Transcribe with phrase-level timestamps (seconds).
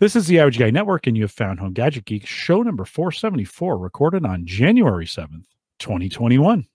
[0.00, 2.84] This is the Average Guy Network, and you have found Home Gadget Geek, show number
[2.84, 5.46] 474, recorded on January 7th,
[5.80, 6.68] 2021.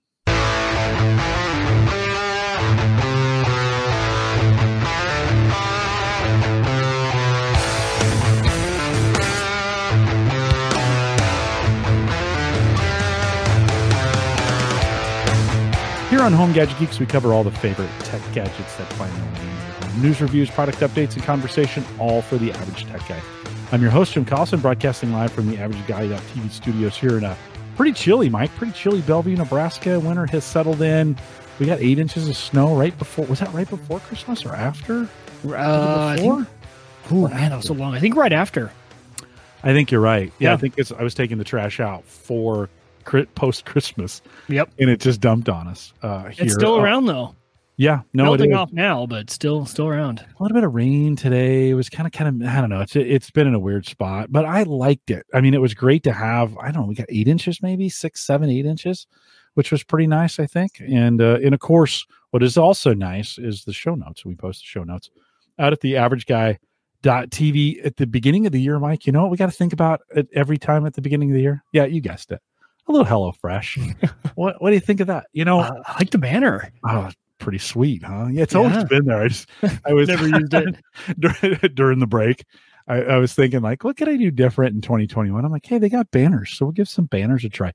[16.10, 19.14] Here on Home Gadget Geeks, we cover all the favorite tech gadgets that find
[20.02, 20.20] their way in your home.
[20.20, 23.22] News, reviews, product updates, and conversation, all for the average tech guy.
[23.72, 27.24] I'm your host, Jim Collison, broadcasting live from the Average Guy TV studios here in
[27.24, 27.36] a
[27.76, 30.00] pretty chilly, Mike, pretty chilly Bellevue, Nebraska.
[30.00, 31.18] Winter has settled in.
[31.60, 33.26] We got eight inches of snow right before.
[33.26, 35.08] Was that right before Christmas or after?
[35.48, 36.48] Uh, before?
[37.12, 37.96] oh man, that was so long.
[37.96, 38.72] I think right after.
[39.64, 40.32] I think you're right.
[40.40, 40.54] Yeah, Yeah.
[40.54, 40.92] I think it's.
[40.92, 42.70] I was taking the trash out for
[43.36, 44.70] post Christmas, Yep.
[44.80, 45.94] and it just dumped on us.
[46.02, 46.46] Uh, here.
[46.46, 47.36] It's still Uh, around though.
[47.76, 50.20] Yeah, no, Melting off now, but still still around.
[50.20, 51.70] a little bit of rain today.
[51.70, 52.82] It was kind of, kind of, I don't know.
[52.82, 55.26] It's it's been in a weird spot, but I liked it.
[55.34, 56.56] I mean, it was great to have.
[56.58, 56.88] I don't know.
[56.88, 59.08] We got eight inches, maybe six, seven, eight inches,
[59.56, 60.82] which was pretty nice, I think.
[60.88, 64.24] And uh, and of course, what is also nice is the show notes.
[64.26, 65.10] We post the show notes
[65.58, 66.60] out at the Average Guy
[67.02, 68.80] dot TV at the beginning of the year.
[68.80, 71.32] Mike, you know what we got to think about it every time at the beginning
[71.32, 71.64] of the year?
[71.74, 72.40] Yeah, you guessed it.
[72.88, 73.80] A little Hello Fresh.
[74.36, 75.26] what what do you think of that?
[75.34, 76.72] You know, Uh, I like the banner.
[76.88, 77.10] Oh,
[77.44, 78.28] pretty sweet, huh?
[78.32, 78.84] Yeah, it's always Yeah.
[78.86, 79.22] been there.
[79.22, 79.50] I just
[79.86, 80.76] I was Never used it.
[81.20, 82.46] during, during the break.
[82.88, 85.44] I, I was thinking like, what could I do different in 2021?
[85.46, 87.72] I'm like, hey, they got banners, so we'll give some banners a try.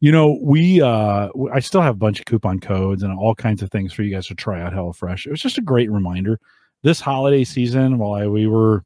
[0.00, 3.62] You know, we uh I still have a bunch of coupon codes and all kinds
[3.62, 5.26] of things for you guys to try out HelloFresh.
[5.26, 6.38] It was just a great reminder
[6.82, 8.84] this holiday season while I, we were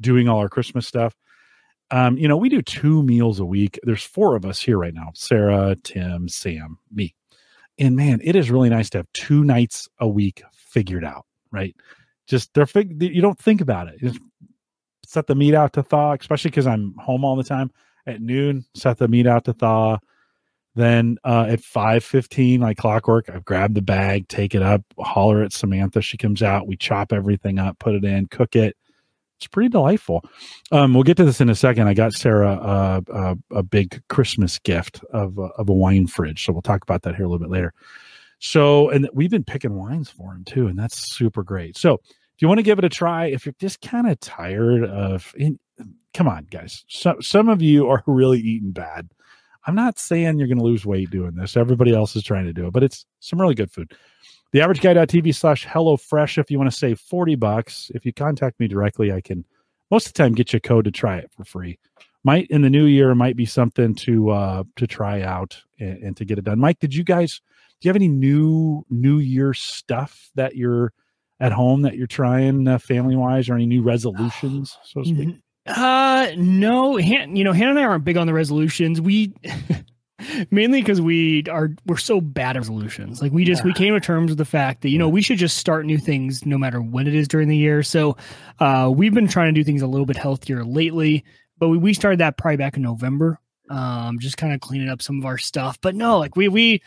[0.00, 1.14] doing all our Christmas stuff.
[1.90, 3.78] Um, you know, we do two meals a week.
[3.84, 7.14] There's four of us here right now: Sarah, Tim, Sam, me.
[7.78, 11.74] And man, it is really nice to have two nights a week figured out, right?
[12.26, 13.98] Just they're fig- you don't think about it.
[14.00, 14.18] Just
[15.04, 17.70] set the meat out to thaw, especially because I'm home all the time.
[18.06, 19.98] At noon, set the meat out to thaw.
[20.76, 25.42] Then uh, at five fifteen, like clockwork, I grab the bag, take it up, holler
[25.42, 26.02] at Samantha.
[26.02, 26.66] She comes out.
[26.66, 28.76] We chop everything up, put it in, cook it.
[29.38, 30.24] It's pretty delightful.
[30.70, 31.88] Um, we'll get to this in a second.
[31.88, 36.44] I got Sarah uh, uh, a big Christmas gift of a, of a wine fridge,
[36.44, 37.74] so we'll talk about that here a little bit later.
[38.38, 41.76] So, and we've been picking wines for him too, and that's super great.
[41.76, 44.84] So, if you want to give it a try, if you're just kind of tired
[44.84, 45.58] of, in,
[46.12, 46.84] come on, guys.
[46.88, 49.08] So, some of you are really eating bad.
[49.66, 51.56] I'm not saying you're going to lose weight doing this.
[51.56, 53.94] Everybody else is trying to do it, but it's some really good food.
[54.54, 56.38] The average guy.tv slash HelloFresh.
[56.38, 59.44] If you want to save 40 bucks, if you contact me directly, I can
[59.90, 61.80] most of the time get you a code to try it for free.
[62.22, 66.16] Might in the new year might be something to uh to try out and, and
[66.18, 66.60] to get it done.
[66.60, 67.40] Mike, did you guys
[67.80, 70.92] do you have any new new year stuff that you're
[71.40, 75.36] at home that you're trying uh, family wise or any new resolutions so to speak?
[75.66, 79.00] Uh no, Han, you know, Hannah and I aren't big on the resolutions.
[79.00, 79.34] We
[80.50, 83.20] mainly because we are we're so bad at resolutions.
[83.22, 85.38] Like we just we came to terms with the fact that you know we should
[85.38, 87.82] just start new things no matter when it is during the year.
[87.82, 88.16] So
[88.60, 91.24] uh we've been trying to do things a little bit healthier lately,
[91.58, 93.38] but we, we started that probably back in November.
[93.70, 95.78] Um just kind of cleaning up some of our stuff.
[95.80, 96.82] But no, like we we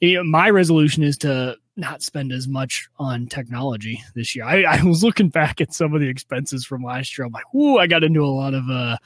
[0.00, 4.44] you know, my resolution is to not spend as much on technology this year.
[4.44, 7.26] I, I was looking back at some of the expenses from last year.
[7.26, 8.96] I'm like, ooh, I got into a lot of uh,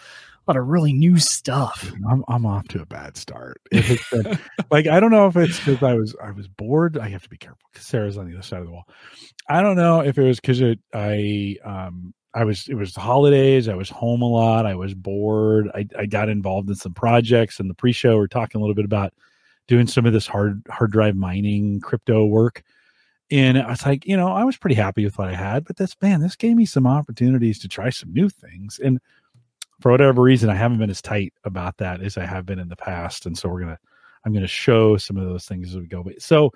[0.50, 1.92] lot of really new stuff.
[2.08, 3.60] I'm I'm off to a bad start.
[3.70, 4.38] Been,
[4.70, 6.98] like I don't know if it's because I was I was bored.
[6.98, 8.88] I have to be careful because Sarah's on the other side of the wall.
[9.48, 13.00] I don't know if it was because it I um I was it was the
[13.00, 13.68] holidays.
[13.68, 14.66] I was home a lot.
[14.66, 15.70] I was bored.
[15.74, 17.60] I I got involved in some projects.
[17.60, 19.14] And the pre-show we're talking a little bit about
[19.66, 22.62] doing some of this hard hard drive mining crypto work.
[23.30, 25.76] And I was like, you know, I was pretty happy with what I had, but
[25.76, 28.78] this man, this gave me some opportunities to try some new things.
[28.78, 29.00] And
[29.80, 32.68] for whatever reason, I haven't been as tight about that as I have been in
[32.68, 33.26] the past.
[33.26, 33.78] And so we're gonna,
[34.24, 36.02] I'm gonna show some of those things as we go.
[36.02, 36.50] But so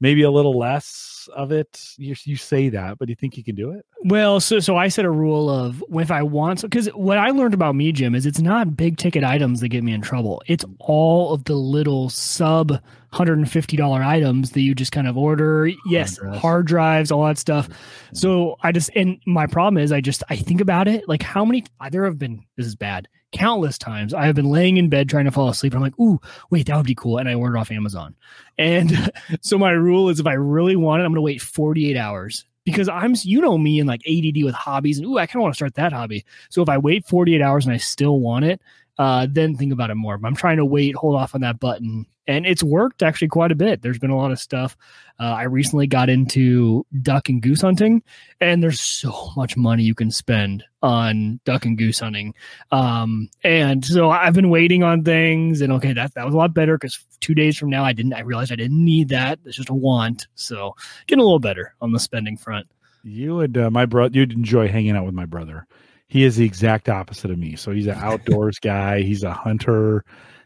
[0.00, 1.94] maybe a little less of it.
[1.96, 3.84] You, you say that, but do you think you can do it?
[4.04, 7.54] Well, so so I set a rule of if I want because what I learned
[7.54, 10.42] about me, Jim, is it's not big ticket items that get me in trouble.
[10.46, 12.80] It's all of the little sub
[13.10, 15.70] hundred and fifty dollar items that you just kind of order.
[15.86, 16.38] Yes, drives.
[16.38, 17.68] hard drives, all that stuff.
[17.68, 18.16] Mm-hmm.
[18.16, 21.44] So I just and my problem is I just I think about it like how
[21.44, 25.08] many there have been this is bad countless times I have been laying in bed
[25.08, 25.74] trying to fall asleep.
[25.74, 26.20] I'm like ooh
[26.50, 27.18] wait that would be cool.
[27.18, 28.14] And I ordered off Amazon.
[28.56, 32.44] And so my rule is if I really want it I'm gonna wait 48 hours
[32.64, 35.42] because I'm you know me and like ADD with hobbies and ooh I kind of
[35.42, 36.24] want to start that hobby.
[36.50, 38.60] So if I wait 48 hours and I still want it
[38.98, 40.18] uh, then think about it more.
[40.18, 42.06] But I'm trying to wait, hold off on that button.
[42.26, 43.80] And it's worked actually quite a bit.
[43.80, 44.76] There's been a lot of stuff.
[45.18, 48.02] Uh, I recently got into duck and goose hunting,
[48.38, 52.34] and there's so much money you can spend on duck and goose hunting.
[52.70, 56.52] Um, and so I've been waiting on things, and okay, that that was a lot
[56.52, 58.12] better because two days from now I didn't.
[58.12, 59.38] I realized I didn't need that.
[59.46, 60.26] It's just a want.
[60.34, 62.68] So getting a little better on the spending front.
[63.02, 65.66] You would, uh, my brother, you'd enjoy hanging out with my brother
[66.08, 67.56] he is the exact opposite of me.
[67.56, 69.02] So he's an outdoors guy.
[69.02, 70.04] He's a hunter.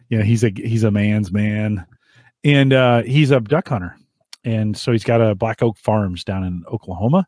[0.08, 1.86] You know, he's a he's a man's man,
[2.44, 3.96] and uh, he's a duck hunter.
[4.44, 7.26] And so he's got a Black Oak Farms down in Oklahoma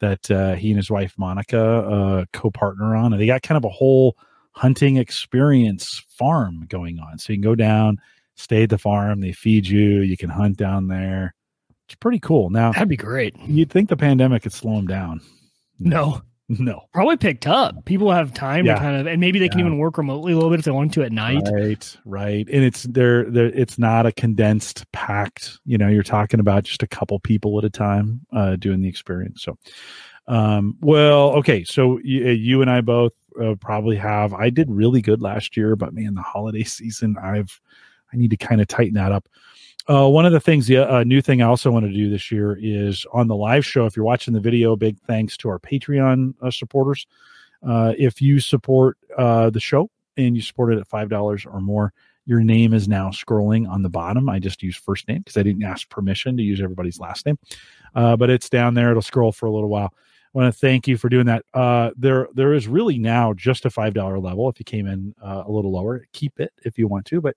[0.00, 3.64] that uh, he and his wife Monica uh, co-partner on, and they got kind of
[3.64, 4.16] a whole
[4.52, 7.18] hunting experience farm going on.
[7.18, 7.98] So you can go down,
[8.34, 9.20] stay at the farm.
[9.20, 10.00] They feed you.
[10.00, 11.34] You can hunt down there.
[11.86, 12.50] It's pretty cool.
[12.50, 13.36] Now that'd be great.
[13.46, 15.20] You'd think the pandemic could slow him down.
[15.78, 17.84] No, No, probably picked up.
[17.84, 18.74] People have time Yeah.
[18.74, 20.70] to kind of, and maybe they can even work remotely a little bit if they
[20.70, 21.42] want to at night.
[21.52, 22.48] Right, right.
[22.50, 26.82] And it's there there it's not a condensed packed, you know, you're talking about just
[26.82, 29.42] a couple people at a time uh doing the experience.
[29.42, 29.58] So
[30.26, 35.02] um well, okay, so you, you and I both uh, probably have I did really
[35.02, 37.60] good last year, but man, the holiday season I've
[38.10, 39.28] I need to kind of tighten that up.
[39.88, 42.30] Uh, one of the things, the uh, new thing I also want to do this
[42.30, 43.86] year is on the live show.
[43.86, 47.06] If you're watching the video, big thanks to our Patreon uh, supporters.
[47.66, 51.60] Uh, if you support uh, the show and you support it at five dollars or
[51.62, 51.94] more,
[52.26, 54.28] your name is now scrolling on the bottom.
[54.28, 57.38] I just use first name because I didn't ask permission to use everybody's last name,
[57.94, 58.90] uh, but it's down there.
[58.90, 59.94] It'll scroll for a little while.
[59.94, 61.44] I want to thank you for doing that.
[61.96, 64.50] There, there is really now just a five dollar level.
[64.50, 67.34] If you came in a little lower, keep it if you want to, but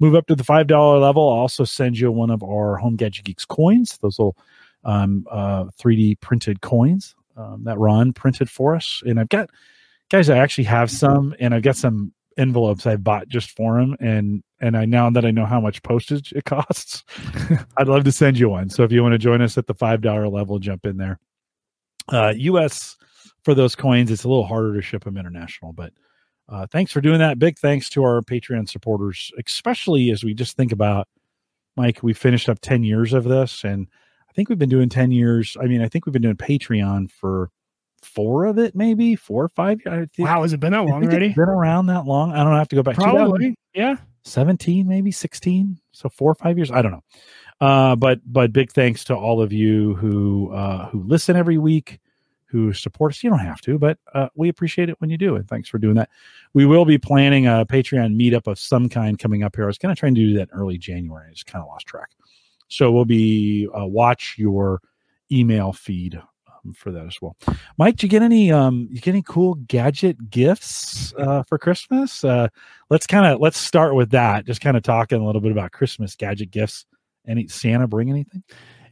[0.00, 1.28] move up to the five dollar level.
[1.28, 3.98] I'll also send you one of our Home Gadget Geeks coins.
[3.98, 4.36] Those little
[4.84, 9.02] um, uh, 3D printed coins um, that Ron printed for us.
[9.06, 9.50] And I've got
[10.10, 13.96] guys, I actually have some, and I've got some envelopes I bought just for him.
[14.00, 17.04] And and I now that I know how much postage it costs,
[17.76, 18.70] I'd love to send you one.
[18.70, 21.18] So if you want to join us at the five dollar level, jump in there.
[22.08, 22.96] Uh, U.S.
[23.42, 25.92] for those coins, it's a little harder to ship them international, but.
[26.48, 27.38] Uh, thanks for doing that.
[27.38, 31.06] Big thanks to our Patreon supporters, especially as we just think about
[31.76, 32.02] Mike.
[32.02, 33.86] We finished up 10 years of this, and
[34.28, 35.56] I think we've been doing 10 years.
[35.60, 37.50] I mean, I think we've been doing Patreon for
[38.02, 39.80] four of it, maybe four or five.
[39.82, 41.28] Think, Wow, has it been that long already?
[41.30, 42.32] Been around that long.
[42.32, 42.94] I don't have to go back.
[42.96, 43.54] Probably.
[43.74, 43.96] Yeah.
[44.24, 47.02] 17 maybe 16 so four or five years i don't know
[47.60, 51.98] uh but but big thanks to all of you who uh who listen every week
[52.48, 55.36] who support us you don't have to but uh we appreciate it when you do
[55.36, 56.08] and thanks for doing that.
[56.54, 59.64] We will be planning a patreon meetup of some kind coming up here.
[59.64, 61.68] I was going to try and do that in early january i just kind of
[61.68, 62.10] lost track.
[62.68, 64.80] So we'll be uh, watch your
[65.30, 67.36] email feed um, for that as well.
[67.76, 72.24] Mike did you get any um you get any cool gadget gifts uh for christmas?
[72.24, 72.48] Uh
[72.90, 75.72] let's kind of let's start with that just kind of talking a little bit about
[75.72, 76.86] christmas gadget gifts.
[77.26, 78.42] Any santa bring anything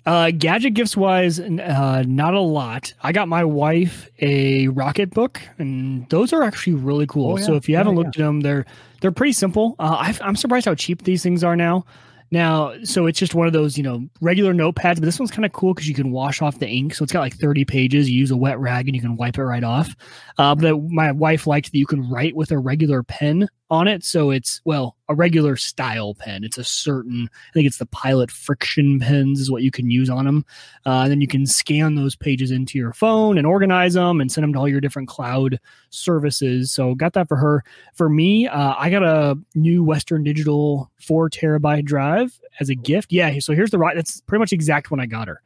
[0.07, 2.95] Uh, gadget gifts wise, uh, not a lot.
[3.03, 7.33] I got my wife a Rocketbook, and those are actually really cool.
[7.33, 7.45] Oh, yeah.
[7.45, 7.99] So if you Yeah, haven't yeah.
[8.05, 8.67] looked at them, they're
[9.01, 9.75] they're pretty simple.
[9.81, 11.85] Uh, I, I'm surprised how cheap these things are now.
[12.33, 15.45] Now, so it's just one of those, you know, regular notepads, but this one's kind
[15.45, 16.95] of cool because you can wash off the ink.
[16.95, 18.11] So it's got like 30 pages.
[18.11, 19.95] You use a wet rag and you can wipe it right off.
[20.37, 24.05] Uh, but my wife liked that you can write with a regular pen on it.
[24.05, 26.45] So it's, well, a regular style pen.
[26.45, 30.09] It's a certain, I think it's the Pilot friction pens is what you can use
[30.09, 30.45] on them.
[30.85, 34.31] Uh, and then you can scan those pages into your phone and organize them and
[34.31, 35.59] send them to all your different cloud
[35.91, 36.71] services.
[36.71, 37.65] So got that for her.
[37.95, 43.13] For me, uh, I got a new Western Digital four terabyte drive as a gift.
[43.13, 43.97] Yeah, so here's the right.
[43.97, 45.43] That's pretty much exact one I got her.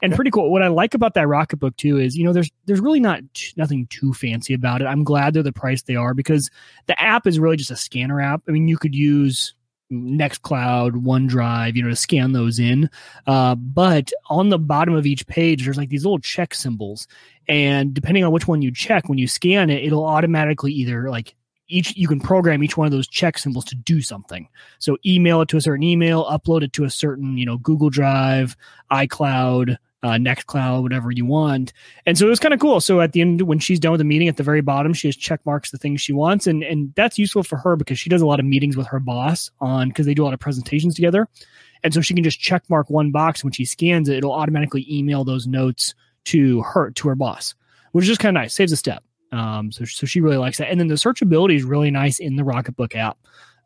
[0.00, 0.50] And pretty cool.
[0.52, 3.52] What I like about that Rocketbook too is, you know, there's there's really not t-
[3.56, 4.86] nothing too fancy about it.
[4.86, 6.50] I'm glad they're the price they are because
[6.86, 8.42] the app is really just a scanner app.
[8.48, 9.54] I mean, you could use
[9.90, 12.90] Nextcloud, OneDrive, you know, to scan those in.
[13.26, 17.08] Uh, but on the bottom of each page, there's like these little check symbols,
[17.48, 21.34] and depending on which one you check, when you scan it, it'll automatically either like
[21.68, 24.48] each you can program each one of those check symbols to do something.
[24.78, 27.90] So email it to a certain email, upload it to a certain you know Google
[27.90, 28.56] Drive,
[28.90, 29.76] iCloud.
[30.00, 31.72] Uh, Nextcloud, whatever you want,
[32.06, 32.80] and so it was kind of cool.
[32.80, 35.08] So at the end, when she's done with the meeting, at the very bottom, she
[35.08, 38.08] just check marks the things she wants, and and that's useful for her because she
[38.08, 40.38] does a lot of meetings with her boss on because they do a lot of
[40.38, 41.26] presentations together,
[41.82, 44.18] and so she can just check mark one box when she scans it.
[44.18, 45.94] It'll automatically email those notes
[46.26, 47.56] to her to her boss,
[47.90, 49.02] which is just kind of nice, saves a step.
[49.32, 52.36] Um, so so she really likes that, and then the searchability is really nice in
[52.36, 53.18] the Rocketbook app.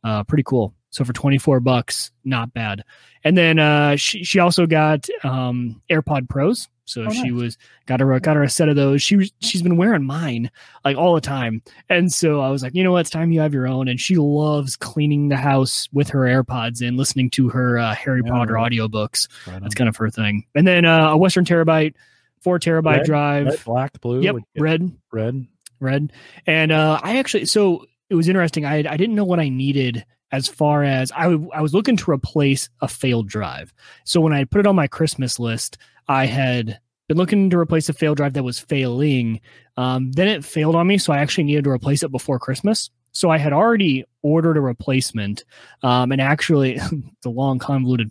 [0.03, 0.73] Uh, pretty cool.
[0.93, 2.85] So for twenty four bucks, not bad.
[3.25, 6.69] And then uh, she she also got um, AirPod Pros.
[6.85, 7.33] So Oh, she nice.
[7.33, 9.03] was got her got her a set of those.
[9.03, 10.51] She was she's been wearing mine
[10.85, 13.41] like all the time, and so I was like, you know what, it's time you
[13.41, 13.89] have your own.
[13.89, 18.21] And she loves cleaning the house with her AirPods and listening to her uh, Harry
[18.25, 18.71] Yeah, Potter right.
[18.73, 19.29] audiobooks.
[19.47, 19.63] Right.
[19.63, 20.45] That's kind of her thing.
[20.55, 21.95] And then uh, a Western Terabyte,
[22.43, 23.07] four terabyte Red?
[23.07, 23.47] drive.
[23.47, 24.21] red, black, blue.
[24.21, 25.47] Yep, red, red.
[25.81, 26.13] red.
[26.47, 28.67] And uh, I actually, so it was interesting.
[28.67, 31.97] I I didn't know what I needed as far as I w- I was looking
[31.99, 33.73] to replace a failed drive.
[34.05, 37.89] So when I put it on my Christmas list, I had been looking to replace
[37.89, 39.41] a failed drive that was failing.
[39.77, 42.91] Um, then it failed on me, so I actually needed to replace it before Christmas.
[43.13, 45.45] So I had already ordered a replacement,
[45.83, 46.81] um, and actually,
[47.23, 48.11] the long convoluted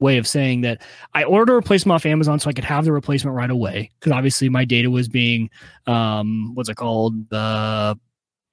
[0.00, 0.82] way of saying that
[1.14, 4.12] I ordered a replacement off Amazon so I could have the replacement right away because
[4.12, 5.48] obviously my data was being
[5.86, 7.96] um what's it called the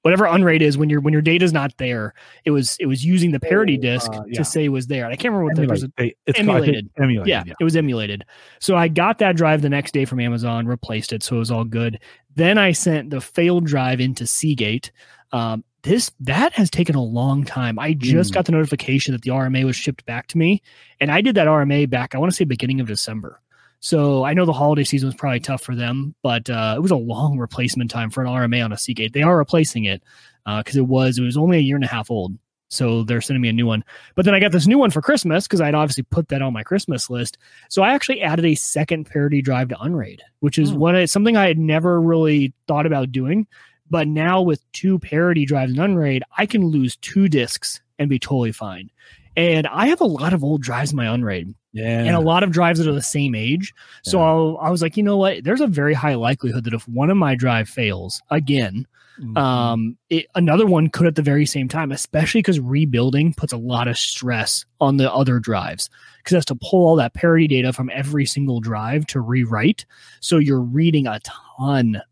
[0.02, 2.14] whatever Unraid is when your when your data is not there
[2.44, 4.38] it was it was using the parity Oh, disk uh, yeah.
[4.38, 5.96] to say it was there and I can't remember what the, Emulate.
[5.96, 6.90] They- it's called- emulated.
[6.98, 7.26] emulated.
[7.28, 7.52] yeah, yeah.
[7.60, 8.24] it was emulated.
[8.58, 11.50] So I got that drive the next day from Amazon, replaced it, so it was
[11.50, 11.98] all good.
[12.36, 14.90] Then I sent the failed drive into Seagate.
[15.32, 17.78] Um, this that has taken a long time.
[17.78, 18.34] I just Mm.
[18.34, 20.60] got the notification that the RMA was shipped back to me,
[21.00, 22.14] and I did that RMA back.
[22.14, 23.40] I want to say beginning of December.
[23.80, 26.90] So I know the holiday season was probably tough for them, but uh, it was
[26.90, 29.12] a long replacement time for an RMA on a Seagate.
[29.14, 30.02] They are replacing it
[30.44, 32.36] because it was it was only a year and a half old.
[32.68, 33.82] So they're sending me a new one.
[34.14, 36.52] But then I got this new one for Christmas because I'd obviously put that on
[36.52, 37.36] my Christmas list.
[37.68, 40.78] So I actually added a second parity drive to Unraid, which is Hmm.
[40.78, 43.48] what I, something I had never really thought about doing.
[43.90, 48.20] But now with two parity drives in Unraid, I can lose two discs and be
[48.20, 48.90] totally fine.
[49.36, 52.00] And I have a lot of old drives in my Unraid yeah.
[52.04, 53.72] and a lot of drives that are the same age.
[54.02, 54.24] So Yeah.
[54.26, 55.44] I'll, I was like, you know what?
[55.44, 58.86] There's a very high likelihood that if one of my drive fails again,
[59.20, 59.36] Mhm.
[59.36, 63.58] um, it, another one could at the very same time, especially because rebuilding puts a
[63.58, 67.46] lot of stress on the other drives because it has to pull all that parity
[67.46, 69.84] data from every single drive to rewrite.
[70.20, 71.36] So you're reading a ton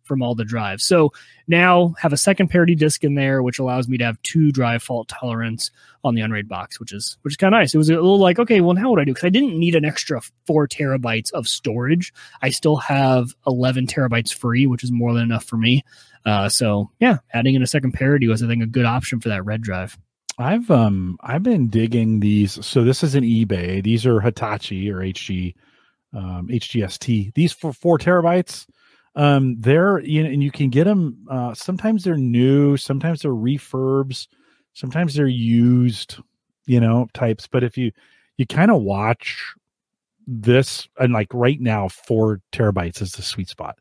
[0.05, 0.85] from all the drives.
[0.85, 1.12] So
[1.47, 4.83] now have a second parity disk in there, which allows me to have two drive
[4.83, 5.71] fault tolerance
[6.05, 7.75] on the Unraid box, which is which is kind of nice.
[7.75, 9.14] It was a little like, okay, well, now what do I do?
[9.14, 12.12] Because I didn't need an extra four terabytes of storage.
[12.43, 15.83] I still have 11 terabytes free, which is more than enough for me.
[16.25, 19.31] Uh, so yeah, adding in a second parity was I think a good option for
[19.31, 19.99] that red drive.
[20.38, 22.64] I've um I've been digging these.
[22.64, 23.83] So this is an eBay.
[23.83, 25.55] These are Hitachi or HG,
[26.14, 27.35] um, HGST.
[27.35, 28.67] These for four terabytes.
[29.14, 31.26] Um, they're you know, and you can get them.
[31.30, 32.76] Uh, sometimes they're new.
[32.76, 34.28] Sometimes they're refurbs.
[34.74, 36.18] Sometimes they're used.
[36.66, 37.46] You know types.
[37.46, 37.90] But if you
[38.36, 39.54] you kind of watch
[40.26, 43.78] this and like right now, four terabytes is the sweet spot.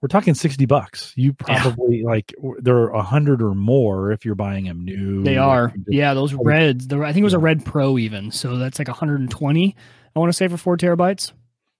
[0.00, 1.12] We're talking sixty bucks.
[1.16, 1.62] You Yeah.
[1.62, 5.24] probably like w- they're a hundred or more if you're buying them new.
[5.24, 6.86] They are, yeah, those Oh, reds.
[6.86, 9.74] The, I think it was a red pro even, so that's like 120.
[10.14, 11.32] I want to say for four terabytes,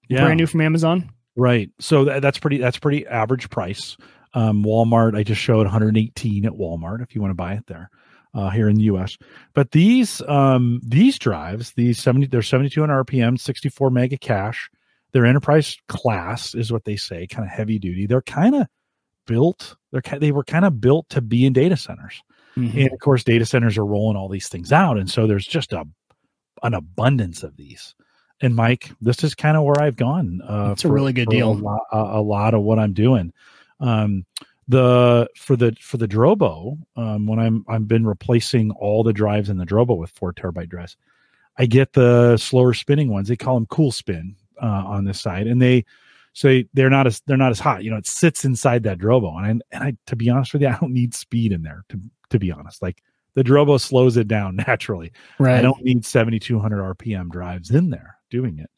[0.09, 0.23] yeah.
[0.25, 1.11] brand new from Amazon.
[1.37, 1.71] Right.
[1.79, 3.97] So that, that's pretty that's pretty average price.
[4.35, 7.91] Um, Walmart, I just showed 118 at Walmart if you want to buy it there.
[8.35, 9.17] Uh, here in the US.
[9.55, 14.69] But these um these drives, these 70 they're 7200 RPM, 64 mega cache.
[15.13, 18.07] They're enterprise class is what they say, kind of heavy duty.
[18.07, 18.67] They're kind of
[19.27, 22.23] built they're they were kind of built to be in data centers.
[22.59, 22.75] Mhm.
[22.85, 25.73] And of course data centers are rolling all these things out and so there's just
[25.73, 25.87] a
[26.63, 27.95] an abundance of these.
[28.43, 30.43] And Mike, this is kind of where I've gone.
[30.43, 31.53] Uh, It's a really good deal.
[31.53, 33.33] A lot, a, lot of what I'm doing.
[33.81, 34.27] Um,
[34.69, 39.49] the for the for the Drobo, um, when I'm I've been replacing all the drives
[39.49, 40.97] in the Drobo with four terabyte drives.
[41.57, 43.29] I get the slower spinning ones.
[43.29, 45.85] They call them cool spin uh, on this side, and they
[46.33, 47.85] say they're not as they're not as hot.
[47.85, 50.63] You know, it sits inside that Drobo, and I, and I to be honest with
[50.63, 51.85] you, I don't need speed in there.
[51.91, 52.01] To
[52.31, 53.03] to be honest, like
[53.35, 55.13] the Drobo slows it down naturally.
[55.39, 55.59] right.
[55.59, 58.71] I don't need 7200 RPM drives in there doing it.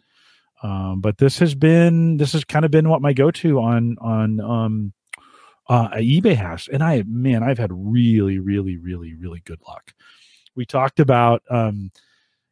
[0.63, 4.41] Um, but this has been this has kind of been what my go-to on on
[4.41, 4.93] um
[5.69, 6.69] uh eBay has.
[6.69, 9.93] And I man, I've had really, really, really, really good luck.
[10.57, 11.91] We talked about um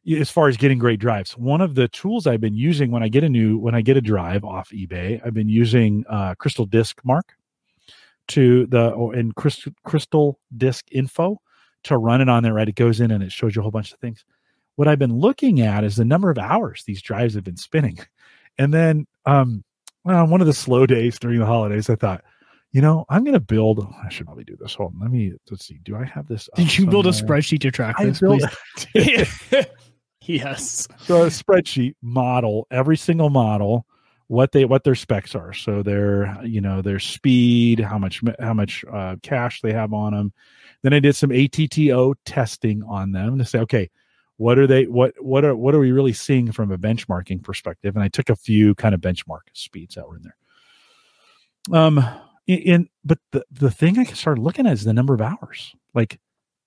[0.09, 1.37] as far as getting great drives.
[1.37, 3.97] One of the tools I've been using when I get a new when I get
[3.97, 7.33] a drive off eBay, I've been using uh Crystal Disk Mark
[8.29, 11.41] to the or in Crystal Crystal Disk Info
[11.83, 12.67] to run it on there, right?
[12.69, 14.23] It goes in and it shows you a whole bunch of things.
[14.77, 17.99] What I've been looking at is the number of hours these drives have been spinning.
[18.57, 19.63] And then um
[20.03, 22.23] well, on one of the slow days during the holidays, I thought,
[22.71, 24.75] you know, I'm gonna build I should probably do this.
[24.75, 25.79] Hold on, let me let's see.
[25.83, 26.49] Do I have this?
[26.55, 28.19] Did you build a spreadsheet to track I this?
[28.19, 28.41] built
[28.93, 29.43] please?
[30.21, 30.87] yes.
[30.99, 33.85] so a spreadsheet model every single model
[34.27, 38.53] what they what their specs are so their you know their speed how much how
[38.53, 40.33] much uh, cache they have on them
[40.83, 43.89] then i did some atto testing on them to say okay
[44.37, 47.95] what are they what what are what are we really seeing from a benchmarking perspective?
[47.95, 51.79] And i took a few kind of benchmark speeds that were in there.
[51.79, 52.05] Um
[52.47, 55.75] in, but the the thing i started looking at is the number of hours.
[55.93, 56.19] Like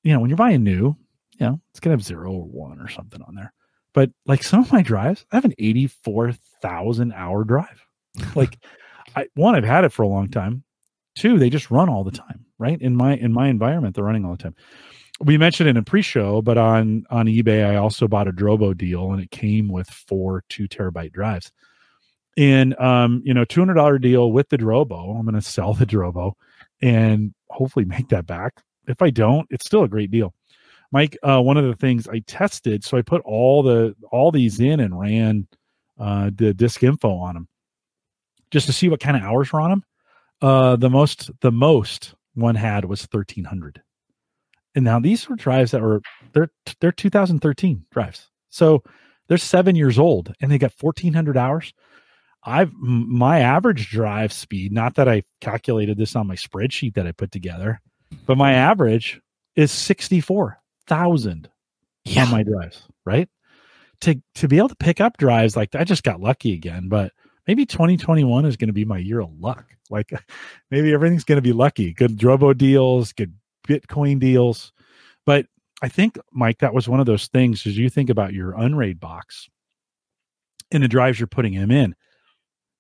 [0.03, 0.97] you know when you're buying new
[1.39, 3.53] you know it's gonna have zero or one or something on there.
[3.95, 7.87] But like some of my drives i have an 84000 hour drive.
[8.35, 8.59] Like
[9.17, 10.65] i one i've had it for a long time.
[11.17, 12.81] Two they just run all the time right?
[12.81, 14.55] In my in my environment they're running all the time
[15.23, 19.23] we mentioned in pre-show, but on on eBay, I also bought a Drobo deal, and
[19.23, 21.53] it came with four two terabyte drives.
[22.37, 25.17] And um, you know, two hundred dollar deal with the Drobo.
[25.17, 26.33] I'm going to sell the Drobo,
[26.81, 28.63] and hopefully make that back.
[28.87, 30.35] If I don't, it's still a great deal.
[30.93, 34.59] Mike, uh, one of the things I tested, so I put all the all these
[34.59, 35.47] in and ran
[35.99, 37.49] uh, the disk info on them,
[38.51, 39.85] just to see what kind of hours were on them.
[40.41, 43.83] Uh, the most the most one had was thirteen hundred
[44.75, 46.01] and now these were drives that were
[46.33, 46.51] they're
[46.81, 48.29] they're 2013 drives.
[48.51, 48.83] So
[49.29, 51.73] they're seven years old and they got 1400 hours.
[52.43, 57.13] I've my average drive speed not that i calculated this on my spreadsheet that i
[57.13, 57.83] put together
[58.25, 58.71] but my mm-hmm.
[58.71, 59.21] average
[59.57, 61.51] is 64000
[62.07, 62.23] yeah.
[62.23, 63.29] on my drives right?
[64.03, 67.13] To to be able to pick up drives like i just got lucky again but
[67.47, 69.67] maybe 2021 is going to be my year of luck.
[69.91, 70.13] Like
[70.71, 71.93] maybe everything's going to be lucky.
[71.93, 73.35] Good drobo deals good
[73.71, 74.73] Bitcoin deals.
[75.25, 75.47] But
[75.83, 78.99] I think, Mike, that was one of those things as you think about your Unraid
[78.99, 79.49] box
[80.71, 81.95] and the drives you're putting them in.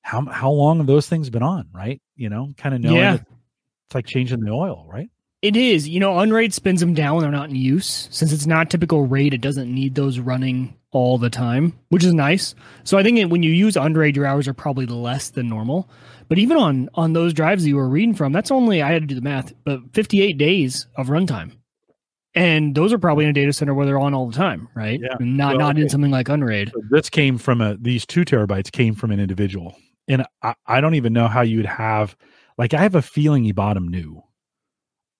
[0.02, 2.00] How how long have those things been on, right?
[2.16, 3.14] You know, kind of knowing yeah.
[3.14, 5.10] it's like changing the oil, right?
[5.42, 5.88] It is.
[5.88, 8.08] You know, Unraid spins them down when they're not in use.
[8.10, 12.12] Since it's not typical RAID, it doesn't need those running all the time, which is
[12.12, 12.54] nice.
[12.84, 15.88] So I think it, when you use Unraid, your hours are probably less than normal.
[16.30, 19.02] But even on on those drives that you were reading from, that's only I had
[19.02, 21.56] to do the math, but 58 days of runtime.
[22.36, 25.00] And those are probably in a data center where they're on all the time, right?
[25.02, 25.16] Yeah.
[25.18, 26.70] Not well, not in something like Unraid.
[26.72, 29.76] So this came from a these two terabytes came from an individual.
[30.06, 32.16] And I, I don't even know how you would have
[32.56, 34.22] like I have a feeling he bought them new.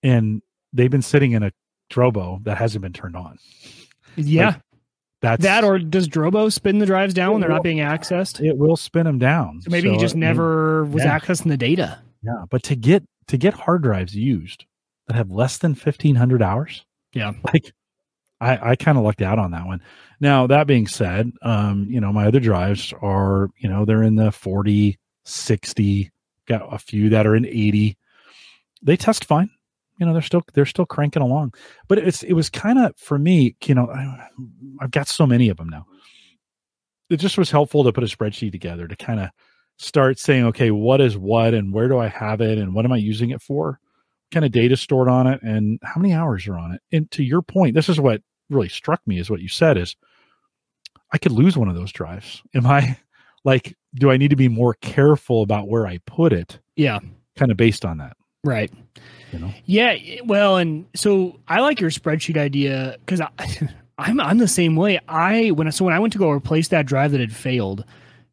[0.01, 0.41] And
[0.71, 1.51] they've been sitting in a
[1.91, 3.37] Drobo that hasn't been turned on.
[4.15, 4.45] Yeah.
[4.45, 4.61] Like,
[5.21, 8.43] that's that, or does Drobo spin the drives down when they're will, not being accessed?
[8.43, 9.61] It will spin them down.
[9.61, 11.17] So maybe so, he just never was yeah.
[11.17, 11.99] accessing the data.
[12.23, 14.65] Yeah, but to get to get hard drives used
[15.07, 17.71] that have less than fifteen hundred hours, yeah, like
[18.39, 19.83] I I kind of lucked out on that one.
[20.19, 24.15] Now that being said, um, you know my other drives are you know they're in
[24.15, 26.11] the 40, 60,
[26.47, 27.95] got a few that are in eighty.
[28.81, 29.51] They test fine
[30.01, 31.53] you know they're still they're still cranking along.
[31.87, 34.27] But it's it was kind of for me you know I,
[34.81, 35.85] i've got so many of them now.
[37.11, 39.29] It just was helpful to put a spreadsheet together to kind of
[39.77, 42.91] start saying okay what is what and where do i have it and what am
[42.91, 43.79] i using it for?
[44.31, 46.81] Kind of data stored on it and how many hours are on it.
[46.91, 49.95] And to your point this is what really struck me is what you said is
[51.13, 52.41] i could lose one of those drives.
[52.55, 52.97] Am i
[53.43, 56.59] like do i need to be more careful about where i put it?
[56.75, 56.97] Yeah.
[57.37, 58.71] Kind of based on that right
[59.31, 59.53] you know?
[59.65, 63.21] Yeah, well, and so I like your spreadsheet idea because
[63.97, 64.99] I'm I'm the same way.
[65.07, 67.85] I when so when I went to go replace that drive that had failed,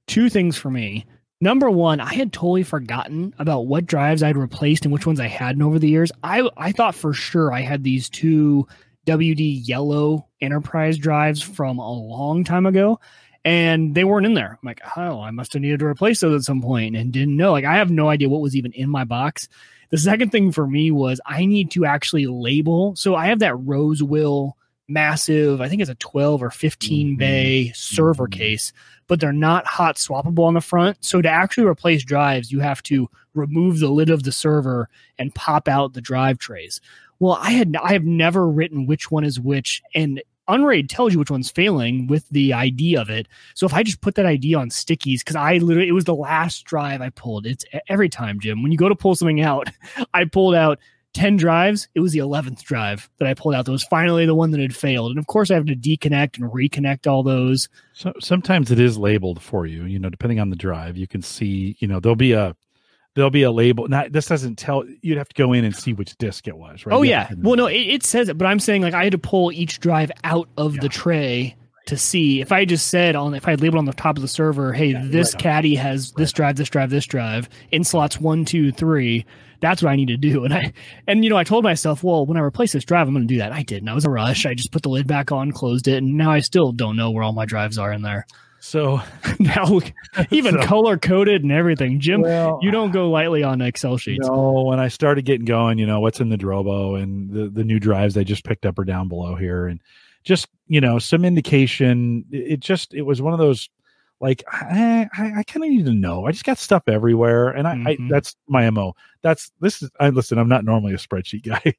[0.07, 1.07] two things for me.
[1.41, 5.29] Number one, I had totally forgotten about what drives I'd replaced and which ones I
[5.29, 6.11] hadn't over the years.
[6.23, 8.67] I I thought for sure I had these two
[9.07, 13.01] WD yellow enterprise drives from a long time ago
[13.45, 14.59] and they weren't in there.
[14.61, 17.37] I'm like, oh, I must have needed to replace those at some point and didn't
[17.37, 17.53] know.
[17.53, 19.49] Like, I have no idea what was even in my box.
[19.91, 22.95] The second thing for me was I need to actually label.
[22.97, 24.57] So I have that Rosewill
[24.89, 27.19] massive, I think it's a 12 or 15 mm-hmm.
[27.19, 28.39] bay server mm-hmm.
[28.39, 28.73] case,
[29.07, 31.05] but they're not hot swappable on the front.
[31.05, 35.35] So to actually replace drives, you have to remove the lid of the server and
[35.35, 36.81] pop out the drive trays.
[37.21, 41.19] Well, I had I have never written which one is which, and Unraid tells you
[41.19, 43.29] which one's failing with the ID of it.
[43.55, 46.15] So if I just put that ID on stickies, because I literally, it was the
[46.15, 47.47] last drive I pulled.
[47.47, 49.69] It's every time, Jim, when you go to pull something out,
[50.15, 50.79] I pulled out
[51.15, 51.89] 10 drives.
[51.95, 54.61] It was the 11th drive that I pulled out that was finally the one that
[54.61, 55.11] had failed.
[55.11, 57.69] And of course, I have to deconnect and reconnect all those.
[57.93, 60.97] So sometimes it is labeled for you, you know, depending on the drive.
[60.97, 62.55] You can see, you know, there'll be a,
[63.15, 63.89] there'll be a label.
[63.89, 64.85] Not this doesn't tell.
[65.03, 66.95] You'd have to go in and see which disc it was, right?
[66.95, 67.31] Oh yeah.
[67.37, 69.81] Well, no, it, it, says it, but I'm saying like I had to pull each
[69.81, 70.81] drive out of yeah.
[70.83, 71.57] the tray
[71.89, 72.41] to see.
[72.41, 74.73] If I just said on, if I had labeled on the top of the server,
[74.73, 78.21] hey, yeah, this right caddy has right this drive, this drive, this drive in slots
[78.21, 79.27] one, two, three.
[79.61, 80.45] That's what I need to do.
[80.49, 80.73] And I,
[81.07, 83.35] and you know, I told myself, well, when I replace this drive, I'm going to
[83.35, 83.53] do that.
[83.53, 83.89] I didn't.
[83.89, 84.47] I was a rush.
[84.47, 87.11] I just put the lid back on, closed it, and now I still don't know
[87.11, 88.27] where all my drives are in there.
[88.61, 89.01] So
[89.39, 89.81] now,
[90.31, 94.27] even so, color coded and everything, Jim, well, you don't go lightly on Excel sheets.
[94.27, 97.65] No, when I started getting going, you know what's in the Drobo and the the
[97.65, 99.81] new drives I just picked up are down below here, and
[100.25, 102.25] just you know some indication.
[102.31, 103.69] It just it was one of those
[104.21, 106.27] like I I, I kind of need to know.
[106.27, 108.05] I just got stuff everywhere, and I, mm-hmm.
[108.05, 108.95] I that's my mo.
[109.23, 109.91] That's this is.
[110.01, 110.39] I listen.
[110.39, 111.75] I'm not normally a spreadsheet guy,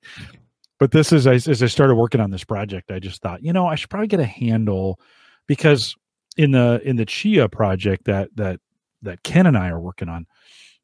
[0.77, 2.91] but this is as, as I started working on this project.
[2.91, 4.99] I just thought, you know, I should probably get a handle
[5.47, 5.95] because
[6.39, 8.61] in the in the Chia project that that
[9.01, 10.25] that Ken and I are working on,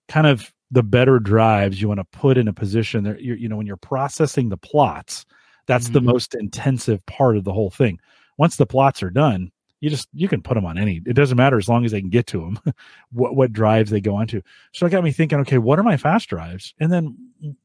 [0.10, 3.48] kind of the better drives you want to put in a position that you you
[3.48, 5.26] know when you're processing the plots,
[5.66, 5.94] that's mm-hmm.
[5.94, 8.00] the most intensive part of the whole thing.
[8.38, 11.02] Once the plots are done, you just you can put them on any.
[11.06, 12.60] It doesn't matter as long as they can get to them.
[13.14, 14.42] what what drives they go onto.
[14.74, 15.40] So it got me thinking.
[15.40, 17.16] Okay, what are my fast drives, and then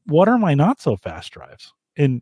[0.05, 1.73] what are my not so fast drives?
[1.97, 2.21] And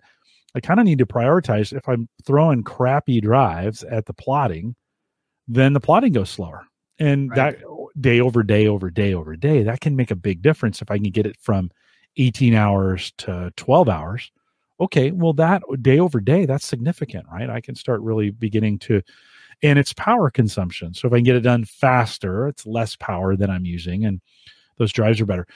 [0.55, 1.77] I kind of need to prioritize.
[1.77, 4.75] If I'm throwing crappy drives at the plotting,
[5.49, 6.65] then the plotting goes slower.
[6.99, 7.57] And right.
[7.57, 7.57] that
[7.99, 10.97] day over day over day over day that can make a big difference if i
[10.97, 11.71] can get it from
[12.17, 14.31] 18 hours to 12 hours.
[14.79, 17.49] Okay well that day over day that's significant right?
[17.49, 19.01] I can start really beginning to
[19.61, 20.93] and it's power consumption.
[20.93, 24.21] So if i can get it done faster it's less power than i'm using and
[24.77, 25.47] those drives are better.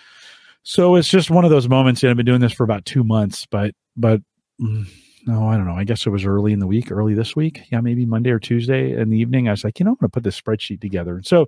[0.64, 3.04] So it's just one of those moments and i've been doing this for about two
[3.04, 4.22] months but but
[4.60, 4.88] mm,
[5.26, 5.76] no, I don't know.
[5.76, 7.62] I guess it was early in the week, early this week.
[7.72, 9.48] Yeah, maybe Monday or Tuesday in the evening.
[9.48, 11.16] I was like, you know, I'm going to put this spreadsheet together.
[11.16, 11.48] And so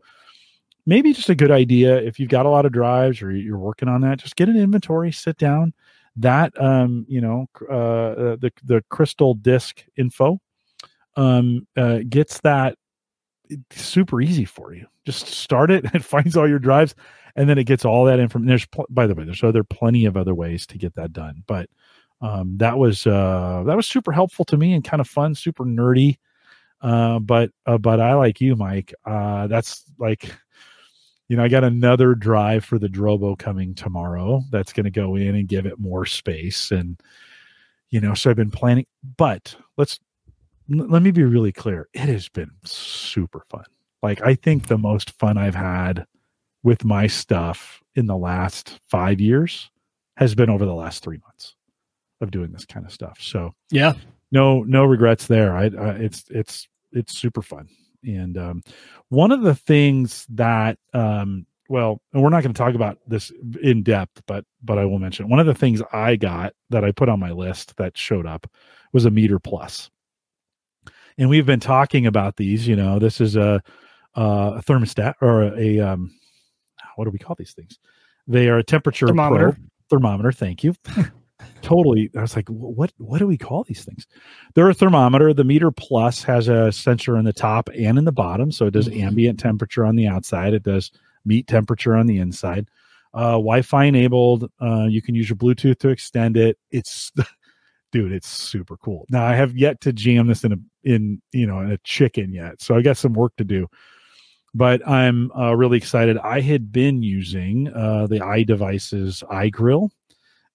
[0.85, 3.89] maybe just a good idea if you've got a lot of drives or you're working
[3.89, 5.73] on that, just get an inventory, sit down.
[6.17, 10.39] That um, you know, uh, uh the the crystal disk info
[11.17, 12.77] um uh, gets that
[13.71, 14.87] super easy for you.
[15.05, 15.85] Just start it.
[15.93, 16.95] It finds all your drives,
[17.35, 18.47] and then it gets all that information.
[18.47, 21.69] There's, by the way, there's other plenty of other ways to get that done, but
[22.21, 25.65] um, that was uh, that was super helpful to me and kind of fun, super
[25.65, 26.17] nerdy.
[26.81, 28.93] Uh, but uh, but I like you, Mike.
[29.05, 30.31] Uh, that's like,
[31.27, 34.43] you know, I got another drive for the Drobo coming tomorrow.
[34.51, 36.99] That's going to go in and give it more space, and
[37.89, 38.85] you know, so I've been planning.
[39.17, 39.99] But let's
[40.69, 41.89] let me be really clear.
[41.93, 43.65] It has been super fun.
[44.01, 46.05] Like I think the most fun I've had
[46.63, 49.69] with my stuff in the last five years
[50.17, 51.55] has been over the last three months
[52.25, 53.17] of doing this kind of stuff.
[53.21, 53.93] So yeah,
[54.31, 55.55] no no regrets there.
[55.55, 57.69] I, I it's it's it's super fun.
[58.03, 58.63] And um,
[59.09, 63.31] one of the things that um, well, and we're not going to talk about this
[63.61, 66.91] in depth, but but I will mention one of the things I got that I
[66.91, 68.47] put on my list that showed up
[68.93, 69.89] was a Meater Plus.
[71.17, 72.67] And we've been talking about these.
[72.67, 73.63] You know, this is a
[74.15, 76.11] a thermostat or a, um,
[76.95, 77.77] what do we call these things?
[78.27, 79.57] They are a temperature thermometer.
[79.89, 80.31] Thermometer.
[80.31, 80.75] Thank you.
[81.65, 84.07] totally i was like what what do we call these things?
[84.53, 85.33] They're a thermometer.
[85.33, 88.71] The Meater Plus has a sensor in the top and in the bottom so it
[88.71, 89.07] does mm-hmm.
[89.07, 90.53] ambient temperature on the outside.
[90.53, 90.91] It does
[91.25, 92.69] meat temperature on the inside.
[93.13, 94.51] Uh, wi-fi enabled.
[94.61, 96.57] Uh, you can use your bluetooth to extend it.
[96.71, 97.11] It's
[97.91, 99.05] dude it's super cool.
[99.09, 102.31] Now i have yet to jam this in a in you know in a chicken
[102.31, 103.67] yet so i got some work to do.
[104.53, 106.17] But i'm uh, really excited.
[106.17, 109.89] I had been using uh, the iDevices iGrill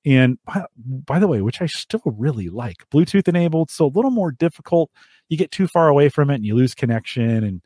[0.05, 4.11] and by, by, the way, which I still really like, Bluetooth enabled, so a little
[4.11, 4.91] more difficult.
[5.29, 7.45] You get too far away from it and you lose connection.
[7.45, 7.63] And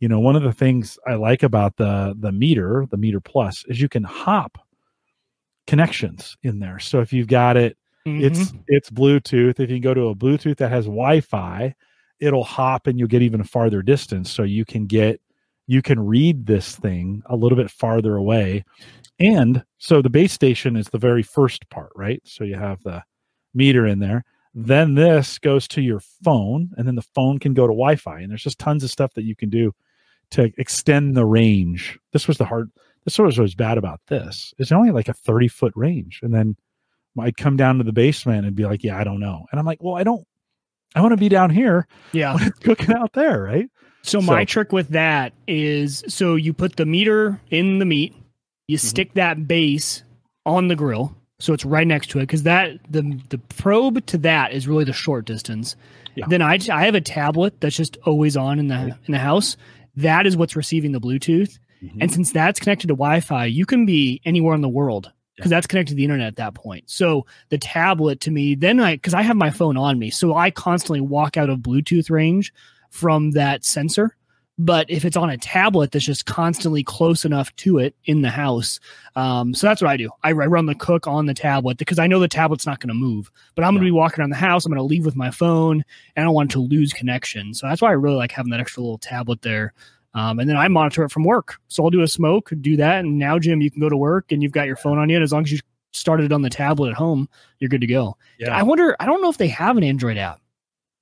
[0.00, 3.64] you know, one of the things I like about the the Meater, the Meater Plus,
[3.68, 4.58] is you can hop
[5.66, 6.78] connections in there.
[6.78, 8.24] So if you've got it, mm-hmm.
[8.24, 9.60] it's it's Bluetooth.
[9.60, 11.74] If you go to a Bluetooth that has Wi-Fi,
[12.20, 14.30] it'll hop and you'll get even a farther distance.
[14.30, 15.20] So you can get
[15.66, 18.64] you can read this thing a little bit farther away
[19.18, 22.20] and so the base station is the very first part, right?
[22.24, 23.02] So you have the
[23.54, 24.24] Meater in there.
[24.54, 28.20] Then this goes to your phone, and then the phone can go to Wi Fi.
[28.20, 29.72] And there's just tons of stuff that you can do
[30.30, 31.98] to extend the range.
[32.12, 32.70] This was the hard,
[33.04, 34.52] this was what was bad about this.
[34.58, 36.20] It's only like a 30 foot range.
[36.22, 36.56] And then
[37.18, 39.46] I'd come down to the basement and be like, yeah, I don't know.
[39.50, 40.26] And I'm like, well, I don't,
[40.94, 41.86] I want to be down here.
[42.12, 42.36] Yeah.
[42.62, 43.68] cooking out there, right?
[44.02, 48.14] So, so my trick with that is so you put the Meater in the meat
[48.68, 48.86] you mm-hmm.
[48.86, 50.02] stick that base
[50.44, 54.18] on the grill, so it's right next to it because that the the probe to
[54.18, 55.76] that is really the short distance.
[56.14, 56.26] Yeah.
[56.28, 59.56] Then I I have a tablet that's just always on in the in the house.
[59.96, 62.00] That is what's receiving the Bluetooth, mm-hmm.
[62.00, 65.56] and since that's connected to Wi-Fi, you can be anywhere in the world because yeah.
[65.56, 66.84] that's connected to the internet at that point.
[66.88, 70.34] So the tablet to me, then I because I have my phone on me, so
[70.34, 72.52] I constantly walk out of Bluetooth range
[72.90, 74.16] from that sensor.
[74.58, 78.30] But if it's on a tablet that's just constantly close enough to it in the
[78.30, 78.80] house,
[79.14, 80.08] um, so that's what I do.
[80.24, 82.88] I, I, run the cook on the tablet because I know the tablet's not going
[82.88, 83.30] to move.
[83.54, 84.64] But I'm going to be walking around the house.
[84.64, 87.52] I'm going to leave with my phone, and I don't want to lose connection.
[87.52, 89.74] So that's why I really like having that extra little tablet there.
[90.14, 91.56] Um, and then I monitor it from work.
[91.68, 94.32] So I'll do a smoke, do that, and now Jim, you can go to work
[94.32, 95.16] and you've got your phone on you.
[95.16, 95.58] And as long as you
[95.92, 98.16] started it on the tablet at home, you're good to go.
[98.38, 98.56] Yeah.
[98.56, 98.96] I wonder.
[98.98, 100.40] I don't know if they have an Android app.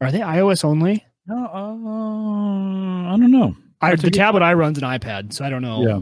[0.00, 1.04] Are they iOS only?
[1.26, 3.56] No, uh, I don't know.
[3.80, 5.86] I, the tablet I run's an iPad, so I don't know.
[5.86, 6.00] Yeah,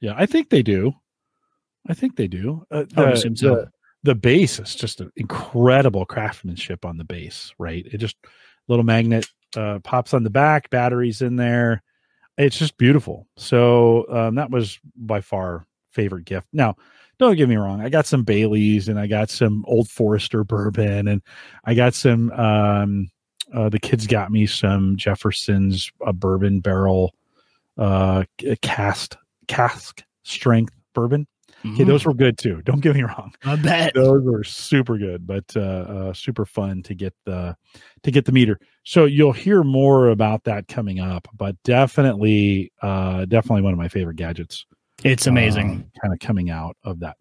[0.00, 0.92] yeah, I think they do.
[1.88, 2.64] I think they do.
[2.70, 3.54] Uh, I the, assume so.
[3.54, 3.70] the,
[4.02, 7.84] the base is just an incredible craftsmanship on the base, right?
[7.90, 8.16] It just
[8.68, 11.82] little magnet uh, pops on the back, batteries in there.
[12.36, 13.26] It's just beautiful.
[13.36, 16.48] So um, that was by far favorite gift.
[16.52, 16.76] Now,
[17.18, 17.80] don't get me wrong.
[17.80, 21.22] I got some Baileys and I got some Old Forester bourbon and
[21.64, 22.30] I got some.
[22.32, 23.10] Um,
[23.54, 27.14] uh, the kids got me some Jefferson's uh, bourbon barrel
[27.78, 28.24] uh,
[28.62, 29.16] cast
[29.48, 31.26] cask strength bourbon.
[31.66, 31.86] Okay, Mhm.
[31.86, 32.60] those were good too.
[32.62, 33.94] Don't get me wrong; I bet.
[33.94, 37.56] those were super good, but uh, uh, super fun to get the
[38.02, 38.58] to get the Meater.
[38.84, 43.88] So you'll hear more about that coming up, but definitely, uh, definitely one of my
[43.88, 44.66] favorite gadgets.
[45.04, 45.90] It's amazing.
[46.02, 47.16] kind of coming out of that.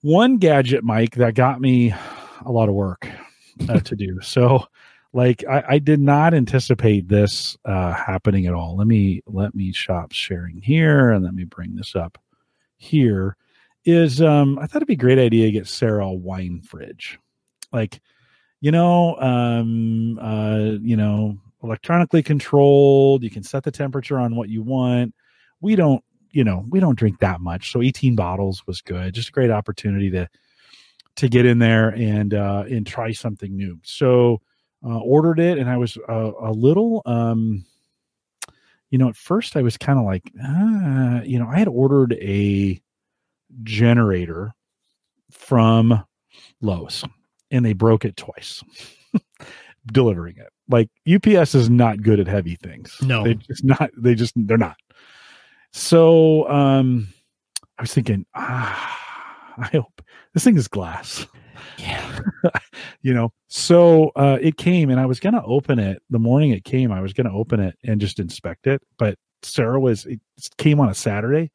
[0.00, 1.94] One gadget, Mike, that got me
[2.44, 3.06] a lot of work
[3.68, 4.20] uh, to do.
[4.22, 4.66] So,
[5.14, 8.76] like, I, I did not anticipate this uh, happening at all.
[8.76, 12.18] Let me let me shop sharing here, and let me bring this up
[12.76, 13.36] here.
[13.84, 17.18] Is um, I thought it'd be a great idea to get Sarah a wine fridge,
[17.72, 18.00] like,
[18.60, 23.22] you know, um, uh, you know, electronically controlled.
[23.22, 25.14] You can set the temperature on what you want.
[25.60, 29.28] We don't you know we don't drink that much so 18 bottles was good just
[29.28, 30.28] a great opportunity to
[31.14, 34.40] to get in there and uh and try something new so
[34.84, 37.64] uh ordered it and i was a, a little um
[38.90, 42.12] you know at first i was kind of like ah, you know i had ordered
[42.14, 42.80] a
[43.62, 44.52] generator
[45.30, 46.04] from
[46.60, 47.04] lowes
[47.50, 48.62] and they broke it twice
[49.86, 53.24] delivering it like ups is not good at heavy things No.
[53.24, 54.76] they just not they just they're not
[55.72, 57.08] so um
[57.76, 60.00] I was thinking, ah, I hope
[60.32, 61.26] this thing is glass.
[61.78, 62.20] Yeah.
[63.02, 63.32] you know.
[63.48, 67.00] So uh it came and I was gonna open it the morning it came, I
[67.00, 68.82] was gonna open it and just inspect it.
[68.98, 70.20] But Sarah was it
[70.58, 71.50] came on a Saturday.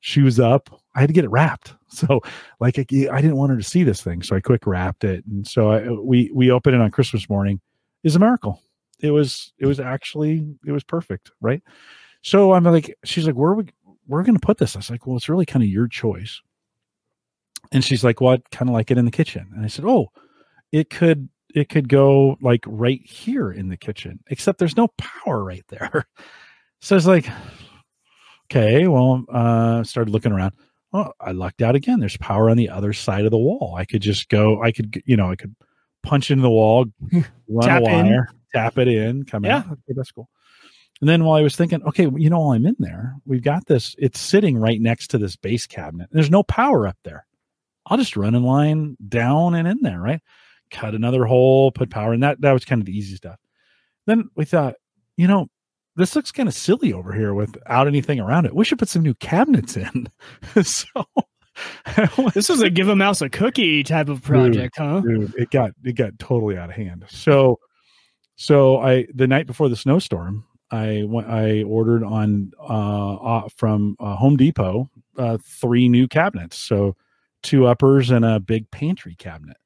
[0.00, 0.70] She was up.
[0.94, 1.74] I had to get it wrapped.
[1.94, 2.22] So
[2.58, 4.22] like I, I didn't want her to see this thing.
[4.22, 5.26] So I quick wrapped it.
[5.26, 7.60] And so I, we we opened it on Christmas morning.
[8.02, 8.62] Is a miracle.
[9.00, 11.62] It was it was actually it was perfect, right?
[12.22, 13.66] So I'm like, she's like, where are we
[14.06, 14.74] we're gonna put this?
[14.74, 16.40] I was like, well, it's really kind of your choice.
[17.72, 19.50] And she's like, well, kind of like it in the kitchen.
[19.54, 20.08] And I said, oh,
[20.70, 25.42] it could it could go like right here in the kitchen, except there's no power
[25.42, 26.06] right there.
[26.84, 27.28] So I was like,
[28.50, 30.52] okay, well, uh, started looking around.
[30.92, 32.00] Oh, I lucked out again.
[32.00, 33.74] There's power on the other side of the wall.
[33.78, 34.60] I could just go.
[34.62, 35.54] I could, you know, I could
[36.02, 36.86] punch into the wall,
[37.48, 38.06] run Tap a in.
[38.06, 39.58] wire, tap it in, come Yeah.
[39.58, 39.66] out.
[39.66, 40.28] Okay, that's cool.
[41.00, 43.66] And then while I was thinking, okay, you know, while I'm in there, we've got
[43.66, 43.94] this.
[43.98, 46.08] It's sitting right next to this base cabinet.
[46.12, 47.26] There's no power up there.
[47.86, 50.20] I'll just run in line down and in there, right?
[50.70, 52.20] Cut another hole, put power in.
[52.20, 53.38] That that was kind of the easy stuff.
[54.06, 54.74] Then we thought,
[55.16, 55.48] you know,
[55.96, 58.54] this looks kind of silly over here without anything around it.
[58.54, 60.08] We should put some new cabinets in.
[60.62, 61.04] so
[62.34, 65.00] This was a give a mouse a cookie type of project, huh?
[65.00, 67.04] dude, it got it got totally out of hand.
[67.08, 67.58] So
[68.36, 73.96] so I the night before the snowstorm, I went I ordered on uh, uh from
[74.00, 76.56] uh, Home Depot uh three new cabinets.
[76.56, 76.96] So
[77.42, 79.56] two uppers and a big pantry cabinet.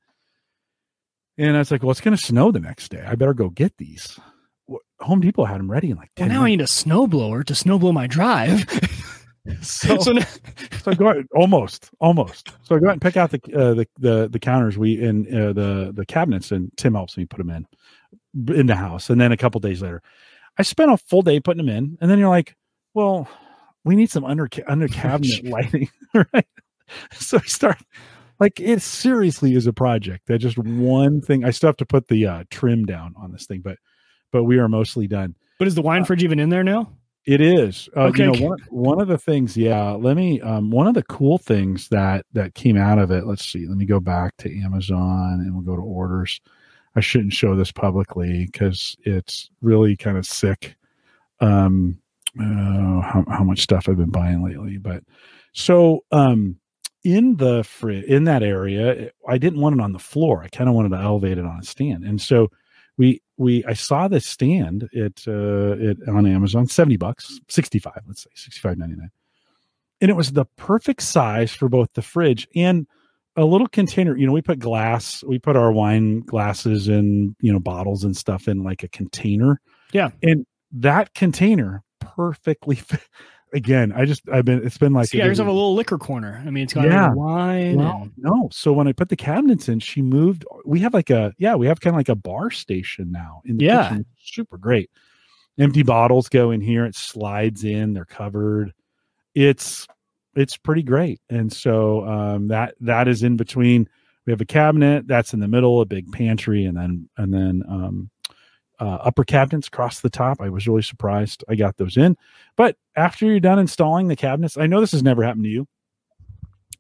[1.38, 3.04] And I was like, well, it's going to snow the next day.
[3.06, 4.18] I better go get these.
[5.00, 7.52] Home Depot had them ready in like Well, 10 now I need a snowblower to
[7.52, 8.64] snowblow my drive.
[9.62, 10.26] So, so now,
[10.82, 12.52] so I go out almost, almost.
[12.62, 15.26] So I go out and pick out the uh, the, the the counters we in
[15.32, 17.66] uh, the the cabinets, and Tim helps me put them in
[18.54, 19.08] in the house.
[19.08, 20.02] And then a couple days later,
[20.58, 22.56] I spent a full day putting them in, and then you're like,
[22.94, 23.28] well,
[23.84, 26.46] we need some under under cabinet lighting, right?
[27.12, 27.78] So I start
[28.38, 31.44] like it seriously is a project that just one thing.
[31.44, 33.78] I still have to put the uh, trim down on this thing, but
[34.32, 35.34] but we are mostly done.
[35.58, 36.92] but is the wine fridge even in there now?
[37.26, 37.88] It is.
[37.96, 38.26] Uh, Okay.
[38.26, 41.38] You know, one, one of the things, yeah, let me, um, one of the cool
[41.38, 45.40] things that, that came out of it, let's see, let me go back to Amazon
[45.40, 46.40] and we'll go to orders.
[46.94, 50.76] I shouldn't show this publicly because it's really kind of sick.
[51.40, 51.98] Um,
[52.40, 55.02] uh, how, how much stuff I've been buying lately, but
[55.52, 56.58] so, um,
[57.06, 60.42] in the fridge, in that area, I didn't want it on the floor.
[60.42, 62.02] I kind of wanted to elevate it on a stand.
[62.02, 62.50] And so
[62.98, 68.24] we, we, I saw this stand at, uh, it on Amazon, 70 bucks, 65, let's
[68.24, 69.08] say 65.99.
[70.00, 72.88] And it was the perfect size for both the fridge and
[73.36, 74.16] a little container.
[74.16, 78.16] You know, we put glass, we put our wine glasses and, you know, bottles and
[78.16, 79.60] stuff in like a container.
[79.92, 80.10] Yeah.
[80.24, 83.00] And that container perfectly fit.
[83.56, 86.42] Again, I just I've been it's been like So yeah, there's a little liquor corner.
[86.46, 87.12] I mean, it's got Yeah.
[87.12, 87.80] wine.
[87.80, 88.48] And- no.
[88.52, 90.44] So when I put the cabinets in, she moved.
[90.64, 93.56] We have like a yeah, we have kind of like a bar station now in
[93.56, 93.88] the Yeah.
[93.88, 94.06] kitchen.
[94.18, 94.90] Super great.
[95.58, 96.84] Empty bottles go in here.
[96.84, 97.94] It slides in.
[97.94, 98.72] They're covered.
[99.34, 99.86] It's
[100.34, 101.20] it's pretty great.
[101.30, 103.88] And so um, that that is in between.
[104.26, 107.62] We have a cabinet that's in the middle, a big pantry, and then and then
[107.68, 108.10] um,
[108.78, 110.40] uh, upper cabinets across the top.
[110.40, 112.16] I was really surprised I got those in.
[112.56, 115.66] But after you're done installing the cabinets, I know this has never happened to you,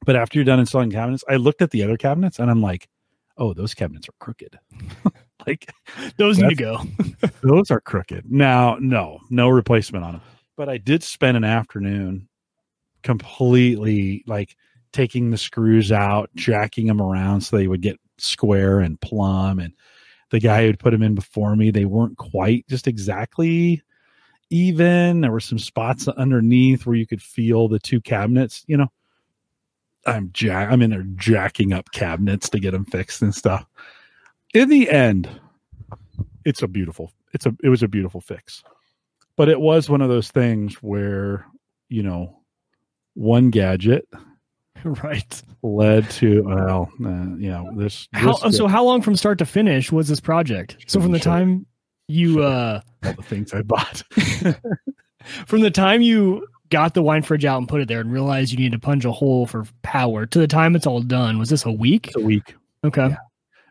[0.04, 2.88] but after you're done installing cabinets, I looked at the other cabinets and I'm like,
[3.38, 4.58] oh, those cabinets are crooked.
[5.46, 5.72] like
[6.16, 6.80] those need to go.
[7.42, 8.30] those are crooked.
[8.30, 10.22] Now, no, no replacement on them.
[10.56, 12.28] But I did spend an afternoon
[13.02, 14.56] completely like
[14.92, 19.58] taking the screws out, jacking them around so they would get square and plumb.
[19.58, 19.74] And
[20.30, 23.82] the guy who'd put them in before me, they weren't quite just exactly
[24.50, 25.20] even.
[25.20, 28.88] There were some spots underneath where you could feel the two cabinets, you know.
[30.06, 33.66] I'm jack I'm in there jacking up cabinets to get them fixed and stuff.
[34.54, 35.28] In the end,
[36.44, 38.62] it's a beautiful it's a it was a beautiful fix.
[39.36, 41.44] But it was one of those things where,
[41.88, 42.40] you know,
[43.14, 44.08] one gadget
[45.04, 45.42] right.
[45.62, 49.46] led to well, uh, you know, this, How, this so how long from start to
[49.46, 50.76] finish was this project?
[50.86, 51.32] So from the Sure.
[51.32, 51.66] time
[52.08, 52.42] you Sure.
[52.44, 54.02] uh all the things I bought.
[55.46, 58.50] from the time you got the wine fridge out and put it there and realized
[58.52, 61.48] you needed to punch a hole for power to the time it's all done, was
[61.48, 62.08] this a week?
[62.08, 62.54] It's a week.
[62.84, 63.08] Okay.
[63.08, 63.16] Yeah.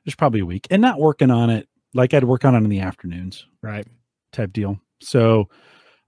[0.06, 0.68] There's probably a week.
[0.70, 3.46] And not working on it like I'd work on it in the afternoons.
[3.62, 3.88] Right.
[4.32, 4.80] type deal.
[5.02, 5.50] So,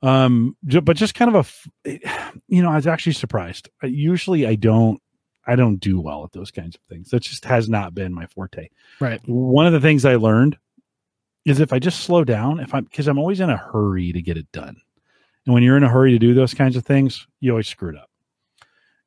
[0.01, 1.53] um, but just kind of
[1.85, 1.99] a
[2.47, 3.69] you know, I was actually surprised.
[3.83, 5.01] Usually, I don't,
[5.45, 7.09] I don't do well at those kinds of things.
[7.09, 8.69] That just has not been my forte.
[8.99, 9.21] Right.
[9.25, 10.57] One of the things I learned
[11.45, 14.21] is if I just slow down, if I'm because I'm always in a hurry to
[14.21, 14.75] get it done,
[15.45, 17.89] and when you're in a hurry to do those kinds of things, you always screw
[17.89, 18.09] it up.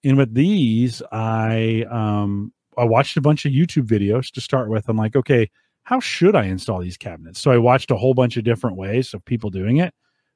[0.02, 4.88] And with these, I um, I watched a bunch of YouTube videos to start with.
[4.88, 5.50] I'm like, okay,
[5.82, 7.40] how should I install these cabinets?
[7.40, 9.92] So I watched a whole bunch of different ways of people doing it,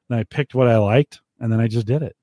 [0.09, 2.17] and I picked what I liked, and then I just did it.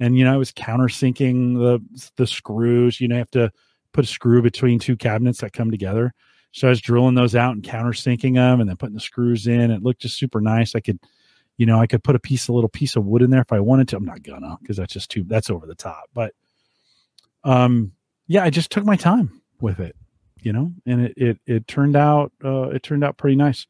[0.00, 3.00] And you know, I was countersinking the the screws.
[3.00, 3.50] You know, you have to
[3.92, 6.12] put a screw between two cabinets that come together.
[6.52, 9.70] So I was drilling those out and countersinking them, and then putting the screws in.
[9.70, 10.74] It looked just super nice.
[10.74, 10.98] I could,
[11.56, 13.52] you know, I could put a piece, a little piece of wood in there if
[13.52, 13.96] I wanted to.
[13.96, 16.04] I'm not gonna because that's just too that's over the top.
[16.14, 16.34] But
[17.44, 17.92] um,
[18.26, 19.96] yeah, I just took my time with it
[20.46, 23.66] you know and it it, it turned out uh, it turned out pretty nice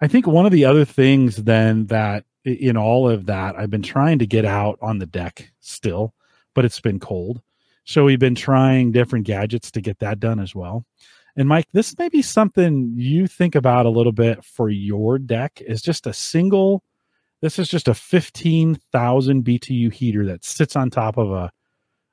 [0.00, 3.82] i think one of the other things then that in all of that i've been
[3.82, 6.14] trying to get out on the deck still
[6.54, 7.40] but it's been cold
[7.84, 10.84] so we've been trying different gadgets to get that done as well
[11.36, 15.60] and mike this may be something you think about a little bit for your deck
[15.66, 16.82] is just a single
[17.42, 21.50] this is just a 15000 btu heater that sits on top of a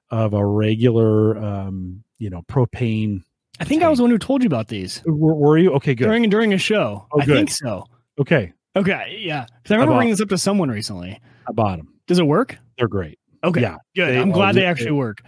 [0.10, 3.22] of a regular um you know propane
[3.60, 5.94] I think I was the one who told you about these were, were you okay?
[5.94, 6.06] Good.
[6.06, 7.08] during during a show.
[7.14, 7.36] Oh, I good.
[7.36, 7.86] think so.
[8.20, 9.46] Okay, Okay, yeah.
[9.62, 11.20] Because I remember bringing this up to someone recently.
[11.48, 11.94] I bought them.
[12.08, 12.58] Does it work?
[12.78, 13.20] They're great.
[13.44, 14.08] Okay, Yeah, good.
[14.10, 15.22] they I'm are glad they really- actually work.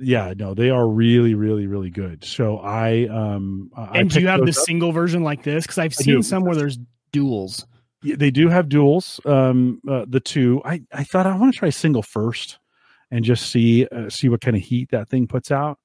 [0.00, 2.22] Yeah, no, they are really, really, really good.
[2.24, 4.54] So I um I And do you have the up.
[4.54, 5.64] single version like this?
[5.64, 6.78] Because I've seen some where there's
[7.12, 7.64] duals.
[8.02, 9.24] Yeah, they do have duals.
[9.28, 10.62] Um, uh, the two.
[10.64, 12.58] I I thought I want to try single first
[13.10, 15.78] and just see uh, see what kind of heat that thing puts out,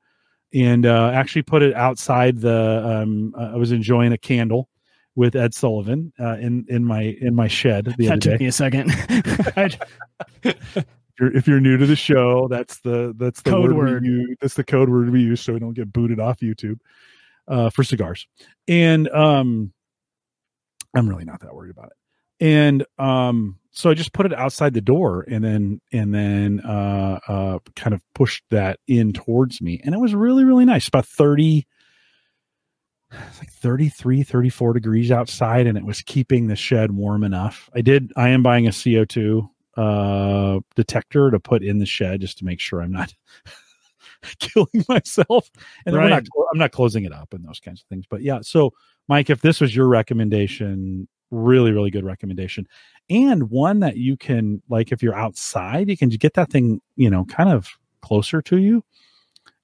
[0.53, 2.83] and uh, actually put it outside the.
[2.85, 4.69] Um, uh, I was enjoying a candle
[5.15, 8.37] with Ed Sullivan uh, in in my in my shed the That took day.
[8.39, 8.91] me a second.
[10.43, 10.85] If
[11.19, 14.01] you're, if you're new to the show, that's the that's the Code word, word.
[14.03, 14.37] we use.
[14.41, 16.79] That's the code word we use, so we don't get booted off YouTube
[17.47, 18.27] uh, for cigars.
[18.67, 19.71] And um,
[20.95, 21.97] I'm really not that worried about it.
[22.43, 27.19] And um, so I just put it outside the door, and then and then uh,
[27.27, 30.87] uh, kind of pushed that in towards me, and it was really really nice.
[30.87, 31.67] About thirty.
[33.27, 37.69] It's like 33, 34 degrees outside, and it was keeping the shed warm enough.
[37.75, 38.11] I did.
[38.15, 42.59] I am buying a CO2 uh detector to put in the shed just to make
[42.59, 43.11] sure I'm not
[44.39, 45.49] killing myself.
[45.85, 48.05] And we're not I'm not closing it up and those kinds of things.
[48.07, 48.73] But yeah, so
[49.07, 52.67] Mike, if this was your recommendation, really, really good recommendation.
[53.09, 57.09] And one that you can like if you're outside, you can get that thing, you
[57.09, 57.69] know, kind of
[58.01, 58.83] closer to you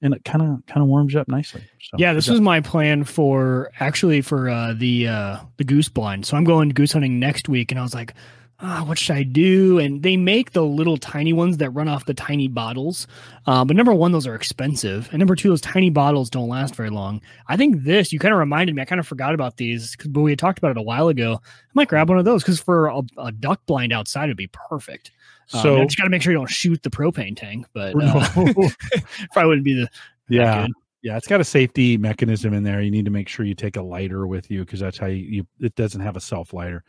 [0.02, 1.62] and it kind of kind of warms you up nicely.
[1.80, 6.26] So yeah, this was my plan for actually for uh, the uh, the goose blind.
[6.26, 8.14] So I'm going goose hunting next week, and I was like,
[8.62, 9.78] ah, what should I do?
[9.78, 13.06] And they make the little tiny ones that run off the tiny bottles.
[13.46, 15.08] Uh, but number one, those are expensive.
[15.10, 17.20] And number two, those tiny bottles don't last very long.
[17.48, 20.20] I think this, you kind of reminded me, I kind of forgot about these, but
[20.20, 21.40] we had talked about it a while ago.
[21.42, 24.48] I might grab one of those because for a, a, duck blind outside, it'd be
[24.48, 25.10] perfect.
[25.52, 27.94] Um, so um, just got to make sure you don't shoot the propane tank, but
[28.02, 28.28] uh,
[29.32, 29.88] probably wouldn't be the.
[30.28, 30.66] Yeah.
[31.02, 32.82] Yeah, it's got a safety mechanism in there.
[32.82, 35.24] You need to make sure you take a lighter with you because that's how you,
[35.24, 36.84] you, it doesn't have a self lighter.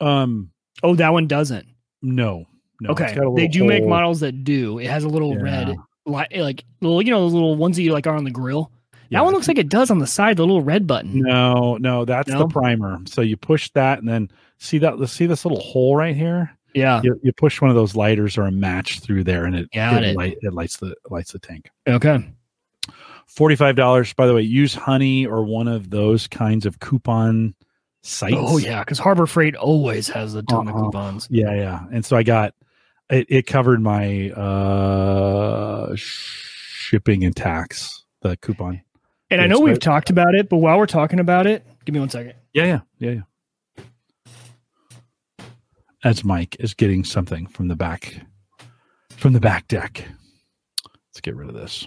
[0.00, 0.50] Um,
[0.82, 1.66] Oh, that one doesn't.
[2.02, 2.46] No.
[2.80, 2.90] No.
[2.90, 3.16] Okay.
[3.36, 3.68] They do hole.
[3.68, 4.78] make models that do.
[4.78, 5.42] It has a little yeah.
[5.42, 5.76] red
[6.06, 8.70] light, like little, you know, those little ones that you like are on the grill.
[9.10, 11.20] Yeah, that one looks like it does on the side, the little red button.
[11.20, 12.40] No, no, that's no?
[12.40, 12.98] the primer.
[13.06, 14.98] So you push that, and then see that.
[14.98, 16.57] Let's see this little hole right here.
[16.78, 19.70] Yeah, you, you, push one of those lighters or a match through there, and it
[19.72, 20.16] Got it, it.
[20.16, 21.70] Light, it lights the lights the tank.
[21.86, 22.26] Okay.
[23.26, 24.12] Forty five dollars.
[24.14, 27.54] By the way, use Honey or one of those kinds of coupon
[28.02, 28.34] sites.
[28.36, 30.78] Oh yeah, because Harbor Freight always has a ton uh-huh.
[30.78, 31.28] of coupons.
[31.30, 31.84] Yeah, yeah.
[31.92, 32.54] And so I got
[33.10, 33.26] it.
[33.28, 38.04] It covered my uh shipping and tax.
[38.22, 38.82] The coupon.
[39.30, 42.00] And I know we've talked about it, but while we're talking about it, give me
[42.00, 42.34] one second.
[42.54, 43.20] Yeah, yeah, yeah, yeah.
[46.04, 48.20] As Mike is getting something from the back,
[49.16, 50.06] from the back deck.
[50.86, 51.86] Let's get rid of this.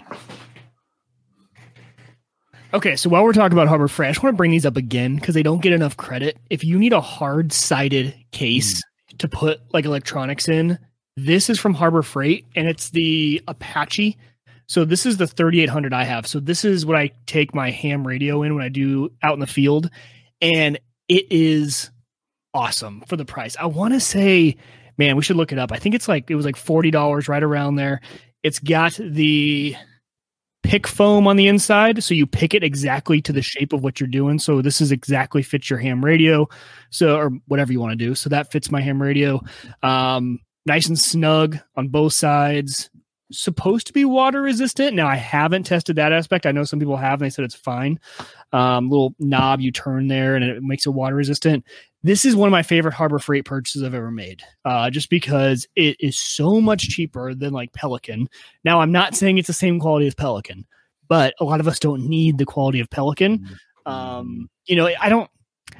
[2.74, 4.76] Okay, so while we're talking about Harbor Freight, I just want to bring these up
[4.76, 6.38] again because they don't get enough credit.
[6.48, 9.18] If you need a hard sided case mm.
[9.18, 10.78] to put like electronics in,
[11.16, 14.16] this is from Harbor Freight and it's the Apache.
[14.68, 16.26] So this is the 3800 I have.
[16.26, 19.40] So this is what I take my ham radio in when I do out in
[19.40, 19.90] the field.
[20.40, 21.90] And it is
[22.54, 23.56] awesome for the price.
[23.58, 24.56] I want to say,
[24.98, 25.72] man, we should look it up.
[25.72, 28.00] I think it's like, it was like $40 right around there.
[28.42, 29.76] It's got the
[30.62, 33.98] pick foam on the inside so you pick it exactly to the shape of what
[33.98, 36.48] you're doing so this is exactly fits your ham radio
[36.88, 39.40] so or whatever you want to do so that fits my ham radio
[39.82, 42.90] um nice and snug on both sides
[43.32, 46.96] supposed to be water resistant now i haven't tested that aspect i know some people
[46.96, 47.98] have and they said it's fine
[48.52, 51.64] um little knob you turn there and it makes it water resistant
[52.04, 55.66] this is one of my favorite Harbor Freight purchases I've ever made, uh, just because
[55.76, 58.28] it is so much cheaper than like Pelican.
[58.64, 60.66] Now, I'm not saying it's the same quality as Pelican,
[61.08, 63.48] but a lot of us don't need the quality of Pelican.
[63.86, 65.30] Um, you know, I don't,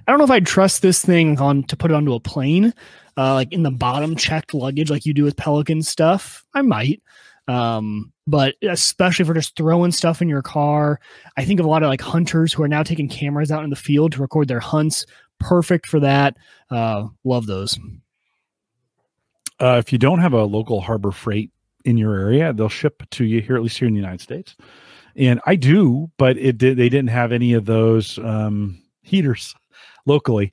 [0.07, 2.73] I don't know if I'd trust this thing on to put it onto a plane,
[3.17, 6.45] uh, like in the bottom checked luggage, like you do with Pelican stuff.
[6.55, 7.03] I might,
[7.49, 11.01] um, but especially for just throwing stuff in your car.
[11.37, 13.71] I think of a lot of like hunters who are now taking cameras out in
[13.71, 15.05] the field to record their hunts
[15.43, 16.37] perfect for that.
[16.71, 17.79] Uh, love those.
[19.61, 21.51] Uh, if you don't have a local Harbor Freight
[21.85, 24.57] in your area, they'll ship to you here, at least here in the United States.
[25.15, 26.79] And I do, but it did.
[26.79, 29.55] They didn't have any of those um, heaters
[30.07, 30.53] locally.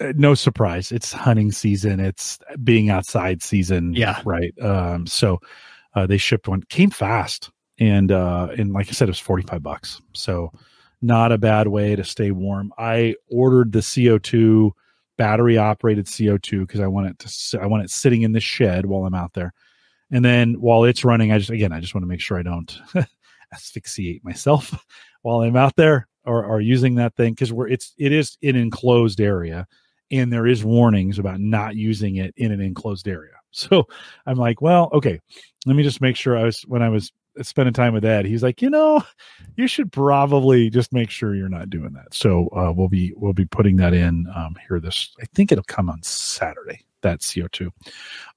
[0.00, 0.90] Uh, no surprise.
[0.90, 2.00] It's hunting season.
[2.00, 3.92] It's being outside season.
[3.94, 4.20] Yeah.
[4.24, 4.54] Right.
[4.60, 5.38] Um, so
[5.94, 6.62] uh, they shipped one.
[6.64, 10.00] Came fast, and uh, and like I said, it was forty five bucks.
[10.12, 10.52] So
[11.02, 12.72] not a bad way to stay warm.
[12.78, 14.70] I ordered the CO2
[15.16, 18.86] battery operated CO2 because I want it to I want it sitting in the shed
[18.86, 19.52] while I'm out there.
[20.10, 22.42] And then while it's running, I just again I just want to make sure I
[22.42, 22.78] don't
[23.52, 24.74] asphyxiate myself
[25.22, 28.56] while I'm out there or, or using that thing because we're it's it is an
[28.56, 29.66] enclosed area
[30.10, 33.32] and there is warnings about not using it in an enclosed area.
[33.56, 33.86] So
[34.26, 35.20] I'm like, well, okay,
[35.64, 38.42] let me just make sure I was when I was spending time with Ed, he's
[38.42, 39.02] like, you know,
[39.56, 42.14] you should probably just make sure you're not doing that.
[42.14, 44.80] So uh, we'll be we'll be putting that in um, here.
[44.80, 46.84] This I think it'll come on Saturday.
[47.02, 47.70] That CO two.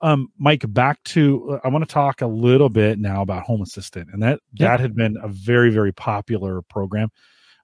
[0.01, 3.61] Um, Mike, back to uh, I want to talk a little bit now about Home
[3.61, 4.69] Assistant, and that yeah.
[4.69, 7.09] that had been a very very popular program.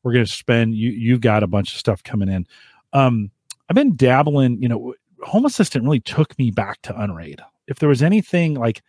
[0.03, 2.47] We're going to spend you you've got a bunch of stuff coming in.
[2.93, 3.31] Um,
[3.69, 4.61] I've been dabbling.
[4.61, 4.93] You know,
[5.23, 7.41] Home Assistant really took me back to Unraid.
[7.67, 8.81] If there was anything like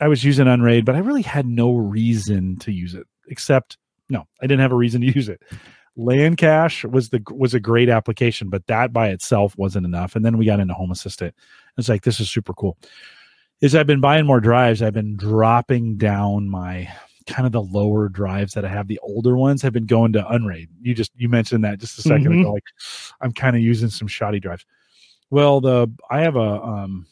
[0.00, 4.26] I was using Unraid, but I really had no reason to use it except no,
[4.42, 5.42] I didn't have a reason to use it.
[5.96, 10.16] LAN cache was the was a great application, but that by itself wasn't enough.
[10.16, 11.34] And then we got into Home Assistant.
[11.76, 12.78] It's like this is super cool.
[13.60, 14.82] Is I've been buying more drives.
[14.82, 16.88] I've been dropping down my
[17.26, 18.88] kind of the lower drives that I have.
[18.88, 20.68] The older ones have been going to Unraid.
[20.80, 22.40] You just you mentioned that just a 2nd mm-hmm.
[22.40, 22.52] ago.
[22.54, 22.64] Like
[23.20, 24.64] I'm kind of using some shoddy drives.
[25.32, 27.06] Well, the I have a um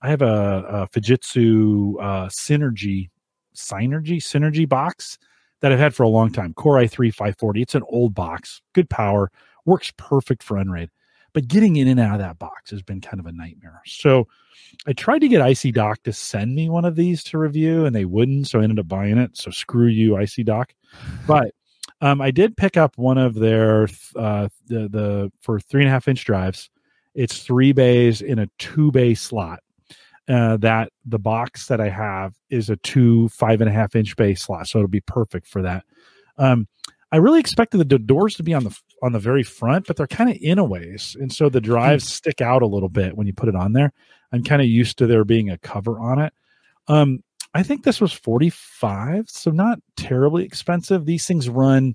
[0.00, 3.10] I have a, a Fujitsu uh, Synergy
[3.54, 5.18] Synergy Synergy box
[5.60, 6.54] that I've had for a long time.
[6.54, 7.60] Core i3 540.
[7.60, 9.30] It's an old box, good power,
[9.66, 10.88] works perfect for Unraid.
[11.34, 13.82] But getting in and out of that box has been kind of a nightmare.
[13.84, 14.26] So
[14.86, 17.94] I tried to get Icy Dock to send me one of these to review, and
[17.94, 18.48] they wouldn't.
[18.48, 19.36] So I ended up buying it.
[19.36, 20.72] So screw you, Icy Dock
[21.26, 21.52] But
[22.00, 25.92] um, I did pick up one of their uh, the the for three and a
[25.92, 26.70] half inch drives
[27.16, 29.60] It's three bays in a two bay slot.
[30.28, 34.16] Uh, that the box that I have is a two five and a half inch
[34.16, 35.84] bay slot, so it'll be perfect for that.
[36.36, 36.66] Um,
[37.12, 40.08] I really expected the doors to be on the on the very front, but they're
[40.08, 42.08] kind of in a ways, and so the drives mm.
[42.08, 43.92] stick out a little bit when you put it on there.
[44.32, 46.32] I'm kind of used to there being a cover on it.
[46.88, 47.22] Um,
[47.54, 51.06] I think this was 45, so not terribly expensive.
[51.06, 51.94] These things run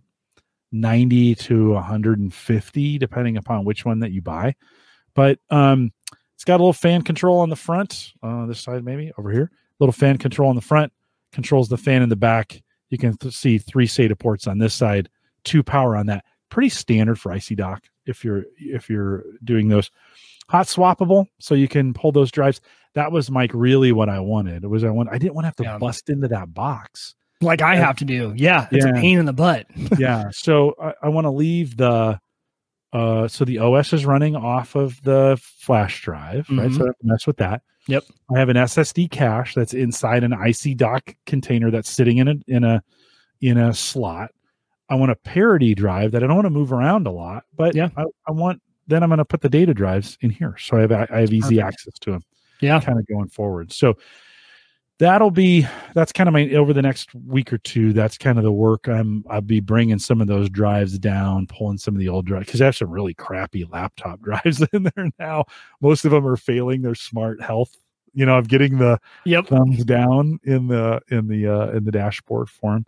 [0.71, 4.55] 90 to 150 depending upon which one that you buy.
[5.13, 5.91] But um,
[6.35, 9.51] it's got a little fan control on the front, uh, this side maybe over here.
[9.79, 10.91] Little fan control on the front
[11.31, 12.61] controls the fan in the back.
[12.89, 15.09] You can th- see three SATA ports on this side,
[15.43, 16.25] two power on that.
[16.49, 19.89] Pretty standard for Icy Dock if you're if you're doing those
[20.49, 22.59] hot swappable, so you can pull those drives.
[22.93, 24.65] That was Mike really what I wanted.
[24.65, 25.77] It was I want I didn't want to have to yeah.
[25.77, 28.33] bust into that box like I have to do.
[28.35, 28.91] Yeah, it's yeah.
[28.91, 29.65] a pain in the butt.
[29.97, 32.19] yeah, so I, I want to leave the
[32.93, 36.69] uh so the OS is running off of the flash drive, right?
[36.69, 36.75] Mm-hmm.
[36.75, 37.61] So I have to mess with that.
[37.87, 38.03] Yep.
[38.33, 42.35] I have an SSD cache that's inside an Icy Dock container that's sitting in a
[42.47, 42.83] in a
[43.41, 44.31] in a slot.
[44.89, 47.75] I want a parity drive that I don't want to move around a lot, but
[47.75, 50.77] yeah, I, I want then I'm going to put the data drives in here, so
[50.77, 51.73] I have I have easy Perfect.
[51.73, 52.23] access to them.
[52.59, 53.71] Yeah, kind of going forward.
[53.71, 53.97] So
[55.01, 58.43] that'll be that's kind of my over the next week or two that's kind of
[58.43, 62.07] the work i'm i'll be bringing some of those drives down pulling some of the
[62.07, 65.43] old drives because i have some really crappy laptop drives in there now
[65.81, 67.75] most of them are failing their smart health
[68.13, 69.47] you know i'm getting the yep.
[69.47, 72.85] thumbs down in the in the uh in the dashboard for them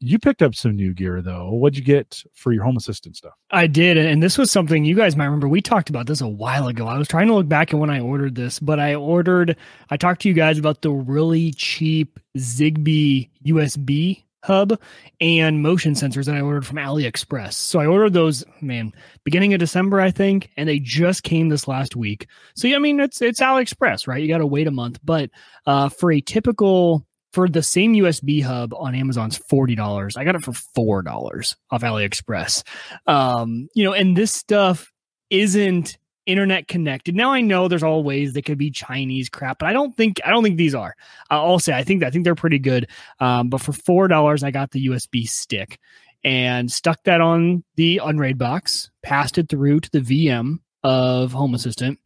[0.00, 1.50] you picked up some new gear though.
[1.50, 3.32] What'd you get for your home assistant stuff?
[3.50, 5.48] I did, and this was something you guys might remember.
[5.48, 6.86] We talked about this a while ago.
[6.86, 9.56] I was trying to look back at when I ordered this, but I ordered.
[9.90, 14.78] I talked to you guys about the really cheap Zigbee USB hub
[15.22, 17.54] and motion sensors that I ordered from AliExpress.
[17.54, 18.92] So I ordered those, man,
[19.24, 22.26] beginning of December, I think, and they just came this last week.
[22.54, 24.20] So yeah, I mean, it's it's AliExpress, right?
[24.20, 25.30] You got to wait a month, but
[25.66, 30.16] uh, for a typical for the same USB hub on Amazon's forty dollars.
[30.16, 32.62] I got it for four dollars off AliExpress.
[33.06, 34.92] Um, you know, and this stuff
[35.30, 37.14] isn't internet connected.
[37.14, 40.30] Now I know there's always they could be Chinese crap, but I don't think I
[40.30, 40.94] don't think these are.
[41.28, 42.88] I'll say I think I think they're pretty good.
[43.20, 45.78] Um, but for four dollars, I got the USB stick
[46.22, 51.54] and stuck that on the Unraid box, passed it through to the VM of Home
[51.54, 51.98] Assistant,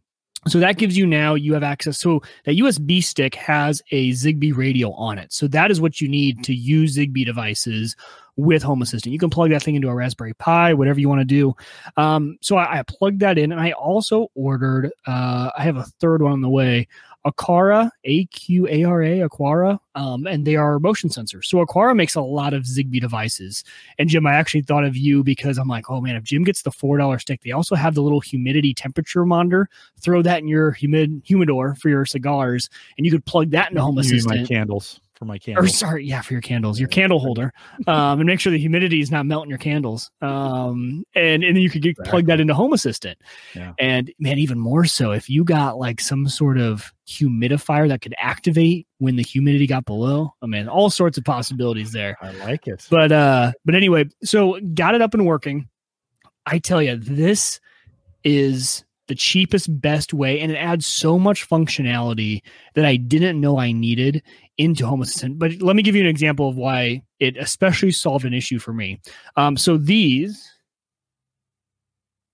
[0.47, 1.99] so that gives you now you have access.
[1.99, 5.33] So that USB stick has a Zigbee radio on it.
[5.33, 7.97] So that is what you need to use Zigbee devices
[8.37, 9.13] with Home Assistant.
[9.13, 11.57] You can plug that thing into a Raspberry Pi, whatever you want to do.
[11.97, 14.93] Um, so I, I, plugged that in, and I also ordered.
[15.07, 16.87] Uh, I have a third one on the way.
[17.31, 21.45] Aqara, A Q A R A, Aqara, um, and they are motion sensors.
[21.45, 23.65] So Aqara makes a lot of Zigbee devices.
[23.99, 26.63] And Jim, I actually thought of you because I'm like, oh man, if Jim gets
[26.63, 29.69] the four dollar stick, they also have the little humidity temperature monitor.
[30.01, 33.83] Throw that in your humid humidor for your cigars, and you could plug that into
[33.83, 34.41] Home Assistant.
[34.43, 35.67] My candles for my candles.
[35.67, 37.53] Or sorry, yeah, for your candles, your candle holder,
[37.87, 40.11] um, and make sure the humidity is not melting your candles.
[40.23, 42.11] Um, and and you could get, exactly.
[42.11, 43.19] plug that into Home Assistant.
[43.55, 43.73] Yeah.
[43.79, 48.15] And man, even more so if you got like some sort of humidifier that could
[48.19, 50.35] activate when the humidity got below.
[50.43, 52.17] I mean, all sorts of possibilities there.
[52.23, 52.87] I like it.
[52.89, 55.69] But uh, but anyway, so got it up and working.
[56.47, 57.61] I tell you, this
[58.25, 62.43] is the cheapest, best way, and it adds so much functionality
[62.75, 64.23] that I didn't know I needed
[64.57, 65.39] into Home Assistant.
[65.39, 68.73] But let me give you an example of why it especially solved an issue for
[68.73, 69.01] me.
[69.37, 70.49] Um, so these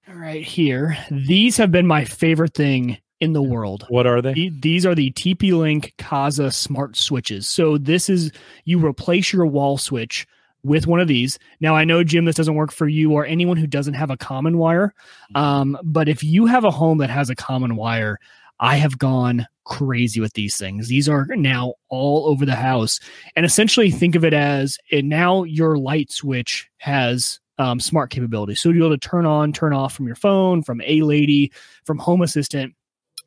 [0.08, 3.86] right here, these have been my favorite thing in the world.
[3.88, 4.50] What are they?
[4.60, 7.48] These are the TP Link Kasa smart switches.
[7.48, 8.32] So this is
[8.64, 10.26] you replace your wall switch
[10.64, 11.38] with one of these.
[11.60, 14.16] Now, I know, Jim, this doesn't work for you or anyone who doesn't have a
[14.16, 14.94] common wire.
[15.34, 15.36] Mm-hmm.
[15.36, 18.18] Um, but if you have a home that has a common wire,
[18.58, 20.88] I have gone crazy with these things.
[20.88, 22.98] These are now all over the house.
[23.36, 28.54] And essentially, think of it as it, now your light switch has um, smart capability.
[28.54, 31.52] So you'll be able to turn on, turn off from your phone, from A Lady,
[31.84, 32.74] from Home Assistant.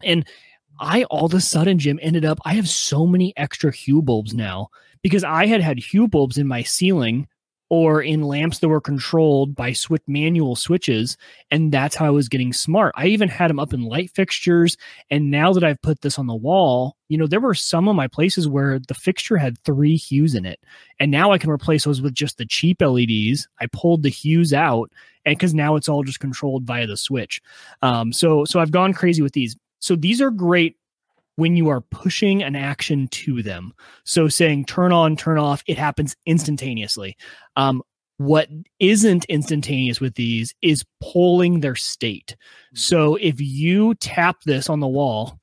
[0.04, 0.28] And
[0.80, 4.34] I all of a sudden, Jim, ended up, I have so many extra Hue bulbs
[4.34, 4.70] now
[5.08, 7.30] because I had had Hue bulbs in my ceiling
[7.70, 11.18] or in lamps that were controlled by switch manual switches
[11.52, 12.94] and that's how i was getting smart.
[12.98, 14.78] I even had them up in light fixtures
[15.10, 17.96] and now that i've put this on the wall you know there were some of
[17.96, 20.62] my places where the fixture had three hues in it
[21.00, 24.54] and now i can replace those with just the cheap leds i pulled the hues
[24.54, 24.90] out
[25.26, 27.42] and because now it's all just controlled via the switch.
[27.82, 29.58] Um, so so i've gone crazy with these.
[29.80, 30.78] So these are great
[31.38, 33.74] when you are pushing an action to them.
[34.04, 37.16] So saying turn on, turn off, it happens instantaneously.
[37.56, 37.82] Um,
[38.18, 42.36] What isn't instantaneous with these is polling their state.
[42.74, 45.40] So if you tap this on the wall,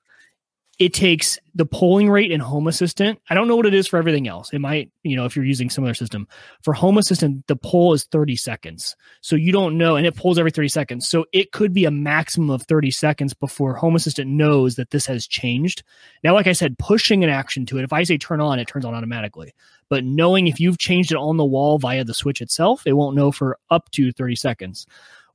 [0.78, 3.20] it takes the polling rate in Home Assistant.
[3.30, 4.52] I don't know what it is for everything else.
[4.52, 6.26] It might, you know, if you're using other system.
[6.62, 8.96] For Home Assistant, the poll is 30 seconds.
[9.20, 11.08] So you don't know, and it polls every 30 seconds.
[11.08, 15.06] So it could be a maximum of 30 seconds before Home Assistant knows that this
[15.06, 15.84] has changed.
[16.24, 18.66] Now, like I said, pushing an action to it, if I say turn on, it
[18.66, 19.54] turns on automatically.
[19.88, 23.16] But knowing if you've changed it on the wall via the switch itself, it won't
[23.16, 24.86] know for up to 30 seconds.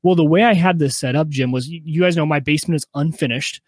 [0.03, 2.77] Well, the way I had this set up, Jim, was you guys know my basement
[2.77, 3.61] is unfinished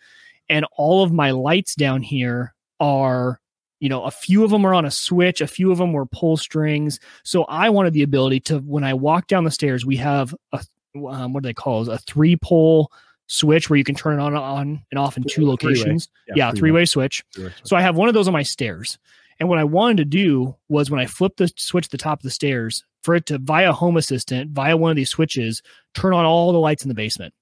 [0.50, 3.40] and all of my lights down here are
[3.80, 6.06] you know a few of them are on a switch a few of them were
[6.06, 9.96] pull strings so i wanted the ability to when i walk down the stairs we
[9.98, 10.64] have a
[11.08, 12.92] um, what do they call it a three pole
[13.28, 16.50] switch where you can turn it on on and off in two locations Yeah, yeah,
[16.52, 16.60] three-way.
[16.60, 17.24] three-way switch
[17.64, 19.00] so I have one of those on my stairs.
[19.40, 22.20] And what I wanted to do was when I flipped the switch at the top
[22.20, 25.64] of the stairs, for it to via Home Assistant, via one of these switches,
[25.96, 27.34] turn on all the lights in the basement.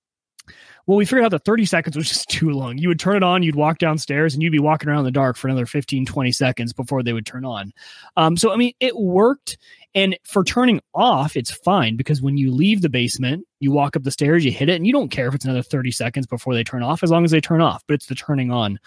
[0.90, 2.80] Well, we figured out that 30 seconds was just too long.
[2.80, 5.12] You would turn it on, you'd walk downstairs, and you'd be walking around in the
[5.12, 7.72] dark for another 15, 20 seconds before they would turn on.
[8.18, 9.60] Um, so, I mean, it worked.
[9.94, 14.02] And for turning off, it's fine because when you leave the basement, you walk up
[14.02, 16.56] the stairs, you hit it, and you don't care if it's another 30 seconds before
[16.56, 18.80] they turn off, as long as they turn off, but it's the turning on.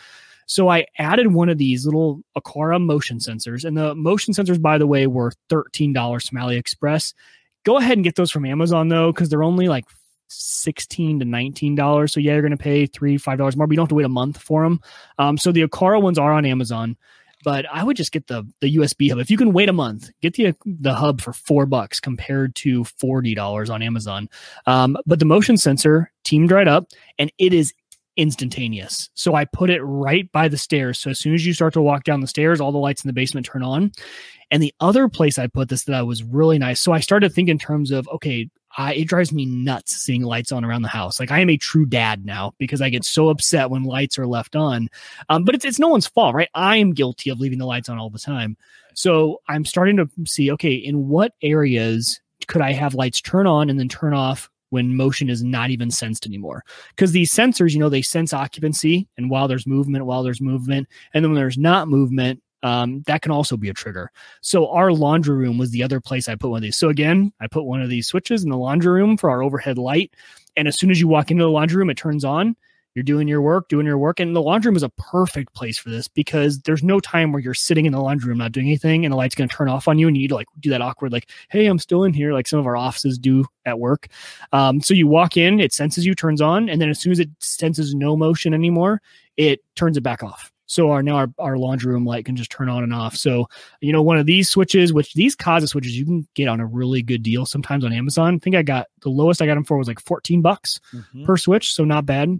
[0.46, 4.76] So I added one of these little Aqara motion sensors, and the motion sensors, by
[4.76, 7.14] the way, were thirteen dollars from AliExpress.
[7.64, 9.84] Go ahead and get those from Amazon though, because they're only like
[10.32, 12.12] sixteen to nineteen dollars.
[12.12, 13.94] So yeah, you're going to pay three five dollars more, but you don't have to
[13.94, 14.80] wait a month for them.
[15.18, 16.96] Um, so the Aqara ones are on Amazon,
[17.44, 19.18] but I would just get the the USB hub.
[19.18, 22.84] If you can wait a month, get the the hub for four bucks compared to
[22.84, 24.28] forty dollars on Amazon.
[24.66, 27.72] Um, but the motion sensor teamed right up, and it is
[28.16, 29.10] instantaneous.
[29.14, 30.98] So I put it right by the stairs.
[30.98, 33.08] So as soon as you start to walk down the stairs, all the lights in
[33.08, 33.92] the basement turn on.
[34.50, 36.80] And the other place I put this that I was really nice.
[36.80, 40.22] So I started to think in terms of, okay, I, it drives me nuts seeing
[40.22, 41.20] lights on around the house.
[41.20, 44.26] Like I am a true dad now because I get so upset when lights are
[44.26, 44.88] left on.
[45.28, 46.48] Um, but it's, it's no one's fault, right?
[46.54, 48.56] I am guilty of leaving the lights on all the time.
[48.94, 53.70] So I'm starting to see, okay, in what areas could I have lights turn on
[53.70, 56.64] and then turn off when motion is not even sensed anymore.
[56.96, 60.88] Because these sensors, you know, they sense occupancy, and while there's movement, while there's movement,
[61.12, 64.10] and then when there's not movement, um, that can also be a trigger.
[64.40, 66.78] So our laundry room was the other place I put one of these.
[66.78, 69.76] So again, I put one of these switches in the laundry room for our overhead
[69.76, 70.14] light,
[70.56, 72.56] and as soon as you walk into the laundry room, it turns on.
[72.94, 75.78] You're doing your work, doing your work, and the laundry room is a perfect place
[75.78, 78.66] for this because there's no time where you're sitting in the laundry room not doing
[78.66, 80.48] anything, and the light's going to turn off on you, and you need to like
[80.60, 83.46] do that awkward like, "Hey, I'm still in here," like some of our offices do
[83.64, 84.08] at work.
[84.52, 87.18] Um, so you walk in, it senses you, turns on, and then as soon as
[87.18, 89.00] it senses no motion anymore,
[89.38, 90.52] it turns it back off.
[90.66, 93.14] So our now our, our laundry room light can just turn on and off.
[93.16, 93.46] So
[93.80, 96.66] you know one of these switches, which these Kasa switches you can get on a
[96.66, 98.34] really good deal sometimes on Amazon.
[98.34, 101.24] I think I got the lowest I got them for was like 14 bucks Mhm.
[101.24, 102.38] per switch, so not bad.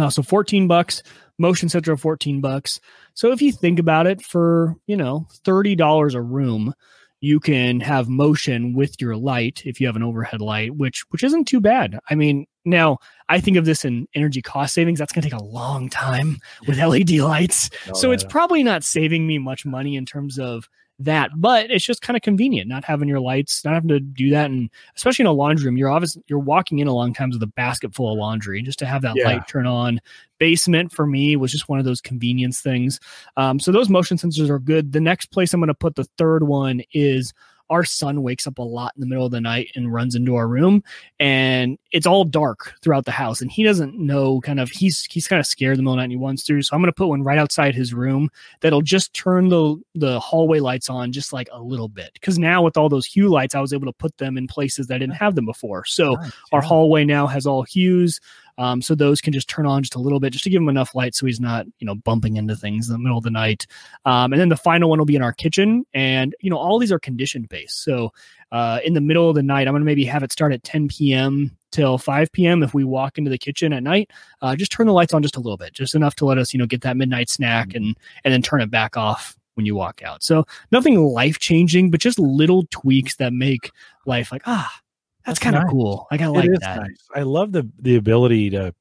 [0.00, 1.02] Uh, so 14 bucks,
[1.38, 2.80] motion sensor 14 bucks.
[3.12, 6.74] So if you think about it, for you know $30 a room,
[7.20, 11.22] you can have motion with your light if you have an overhead light, which which
[11.22, 11.98] isn't too bad.
[12.08, 12.98] I mean, now
[13.28, 14.98] I think of this in energy cost savings.
[14.98, 18.84] That's going to take a long time with LED lights, Oh, so it's probably not
[18.84, 20.66] saving me much money in terms of
[21.00, 21.30] that.
[21.36, 24.50] But it's just kind of convenient not having your lights, not having to do that,
[24.50, 27.42] and especially in a laundry room, you're obviously you're walking in a long times with
[27.42, 29.26] a basket full of laundry just to have that Yeah.
[29.26, 30.00] light turn on.
[30.38, 33.00] Basement for me was just one of those convenience things.
[33.36, 34.92] Um, so those motion sensors are good.
[34.92, 37.32] The next place I'm going to put the third one is
[37.70, 40.34] our son wakes up a lot in the middle of the night and runs into
[40.34, 40.82] our room
[41.18, 45.28] and it's all dark throughout the house and he doesn't know kind of he's he's
[45.28, 46.88] kind of scared the middle of the night and he wants to so i'm going
[46.88, 48.28] to put one right outside his room
[48.60, 52.62] that'll just turn the the hallway lights on just like a little bit because now
[52.62, 54.98] with all those hue lights i was able to put them in places that i
[54.98, 56.68] didn't have them before so Nice, our yeah.
[56.68, 58.20] hallway now has all hues
[58.60, 60.68] um, so those can just turn on just a little bit just to give him
[60.68, 63.30] enough light so he's not you know bumping into things in the middle of the
[63.30, 63.66] night.
[64.04, 65.86] Um, and then the final one will be in our kitchen.
[65.94, 67.82] And you know all these are condition based.
[67.82, 68.12] So
[68.52, 70.62] uh, in the middle of the night i'm going to maybe have it start at
[70.64, 74.10] 10 p.m till 5 p.m if we walk into the kitchen at night.
[74.42, 76.52] Uh, just turn the lights on just a little bit just enough to let us
[76.52, 79.74] you know get that midnight snack and and then turn it back off when you
[79.74, 80.22] walk out.
[80.22, 83.70] So nothing life changing but just little tweaks that make
[84.04, 84.80] life like ah
[85.26, 85.70] that's, That's kind of nice.
[85.70, 86.96] cool i It like that nice.
[87.14, 88.74] I love the the ability to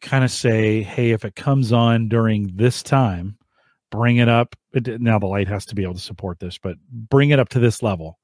[0.00, 3.36] kind of say, "Hey, if it comes on during this time,
[3.90, 6.76] bring it up." It, now the light has to be able to support this, but
[6.90, 8.18] bring it up to this level.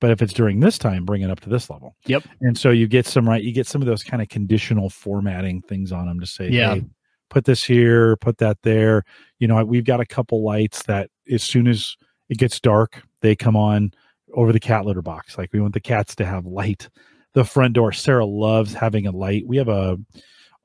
[0.00, 1.96] But if it's during this time, bring it up to this level.
[2.06, 2.24] Yep.
[2.42, 3.42] And so you get some right.
[3.42, 6.74] You get some of those kind of conditional formatting things on them to say, Yeah.
[6.74, 6.84] "Hey,
[7.30, 9.04] put this here, put that there."
[9.38, 11.96] You know, we've got a couple lights that as soon as
[12.28, 13.92] it gets dark, they come on
[14.34, 15.38] over the cat litter box.
[15.38, 16.88] Like we want the cats to have light.
[17.32, 17.92] The front door.
[17.92, 19.46] Sarah loves having a light.
[19.46, 19.98] We have a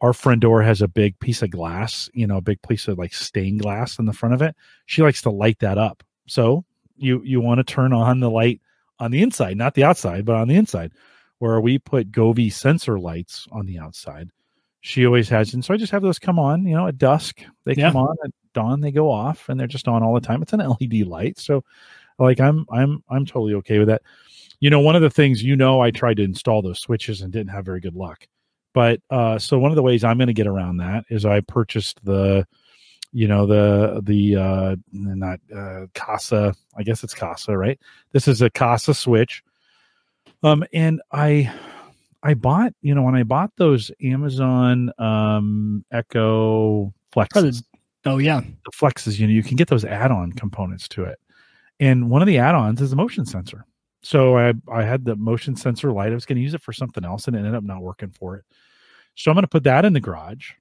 [0.01, 2.97] our front door has a big piece of glass, you know, a big piece of
[2.97, 4.55] like stained glass in the front of it.
[4.85, 6.03] She likes to light that up.
[6.27, 6.63] So
[6.97, 8.61] you you want to turn on the light
[8.99, 10.91] on the inside, not the outside, but on the inside,
[11.39, 14.29] where we put Govee sensor lights on the outside.
[14.81, 17.41] She always has, and so I just have those come on, you know, at dusk.
[17.65, 17.91] They Yeah.
[17.91, 20.41] come on at dawn, they go off, and they're just on all the time.
[20.41, 21.63] It's an LED light, so
[22.19, 24.01] like I'm I'm I'm totally okay with that.
[24.59, 27.31] You know, one of the things you know, I tried to install those switches and
[27.31, 28.27] didn't have very good luck.
[28.73, 31.39] But uh, so one of the ways I'm going to get around that is I
[31.41, 32.45] purchased the,
[33.11, 36.53] you know, the the uh, not uh, Kasa.
[36.75, 37.79] I guess it's Kasa, right?
[38.11, 39.43] This is a Kasa switch.
[40.43, 41.51] Um, and I
[42.21, 47.63] I bought, you know, when I bought those Amazon um Echo Flexes,
[48.05, 48.41] Oh yeah.
[48.41, 51.19] the flexes, you know, you can get those add-on components to it.
[51.79, 53.65] And one of the add-ons is a motion sensor.
[54.01, 56.11] So I I had the motion sensor light.
[56.11, 58.11] I was going to use it for something else and it ended up not working
[58.11, 58.45] for it.
[59.15, 60.51] So I'm going to put that in the garage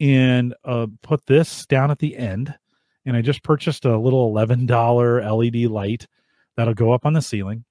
[0.00, 2.54] and uh, put this down at the end.
[3.06, 6.06] And I just purchased a little $11 LED light
[6.56, 7.64] that'll go up on the ceiling.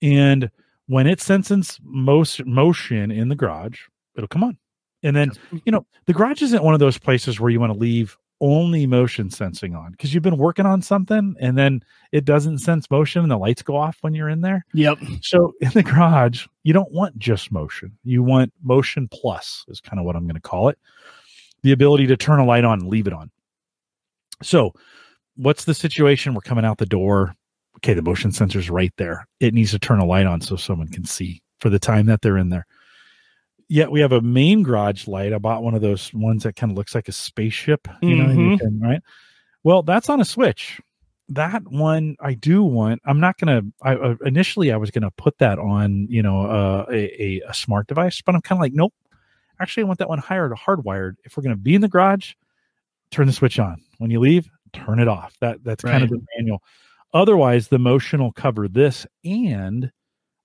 [0.00, 0.50] And
[0.86, 3.80] when it senses most motion in the garage,
[4.16, 4.58] it'll come on.
[5.02, 5.32] And then
[5.64, 8.86] you know, the garage isn't one of those places where you want to leave only
[8.86, 11.80] motion sensing on because you've been working on something and then
[12.10, 14.66] it doesn't sense motion and the lights go off when you're in there.
[14.74, 14.98] Yep.
[15.22, 17.96] So in the garage, you don't want just motion.
[18.02, 20.78] You want motion plus, is kind of what I'm going to call it.
[21.62, 23.30] The ability to turn a light on and leave it on.
[24.42, 24.72] So,
[25.36, 26.34] what's the situation?
[26.34, 27.36] We're coming out the door.
[27.76, 29.28] Okay, the motion sensor's right there.
[29.38, 32.22] It needs to turn a light on so someone can see for the time that
[32.22, 32.66] they're in there.
[33.72, 35.32] Yet we have a main garage light.
[35.32, 38.26] I bought one of those ones that kind of looks like a spaceship, you know,
[38.26, 38.58] Mhm.
[38.60, 39.00] can- right?
[39.64, 40.80] Well, that's on a switch
[41.28, 43.00] that one I do want.
[43.06, 43.62] I'm not gonna.
[43.80, 47.54] I uh, initially I was gonna put that on, you know, uh, a, a a
[47.54, 48.92] smart device, but I'm kind of like, nope.
[49.58, 51.14] Actually, I want that one hard hardwired.
[51.24, 52.34] If we're gonna be in the garage,
[53.10, 53.80] turn the switch on.
[53.98, 55.34] When you leave, turn it off.
[55.40, 56.62] That that's kind of the manual.
[57.14, 59.90] Otherwise, the motion will cover this, and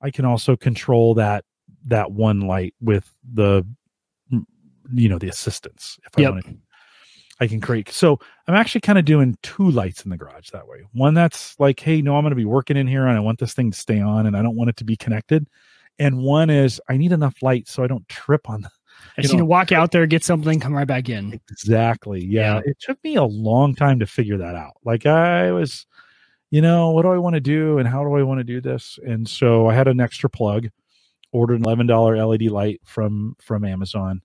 [0.02, 1.44] I can also control that
[1.86, 3.66] that one light with the,
[4.94, 6.00] you know, the assistance.
[6.06, 6.58] If I want to
[7.40, 7.90] I can create.
[7.90, 10.80] So I'm actually kind of doing two lights in the garage that way.
[10.94, 13.40] One that's like, hey, no, I'm going to be working in here and I want
[13.40, 15.48] this thing to stay on and I don't want it to be connected.
[16.00, 18.70] And one is I need enough light so I don't trip on the
[19.18, 21.40] I just need to walk out there, get something, come right back in.
[21.52, 22.26] Exactly.
[22.26, 22.56] Yeah.
[22.56, 22.62] Yeah.
[22.66, 24.74] It took me a long time to figure that out.
[24.84, 25.86] Like I was,
[26.50, 28.60] you know, what do I want to do and how do I want to do
[28.60, 28.98] this?
[29.06, 30.70] And so I had an extra plug,
[31.38, 34.22] ordered an eleven dollar LED light from from Amazon,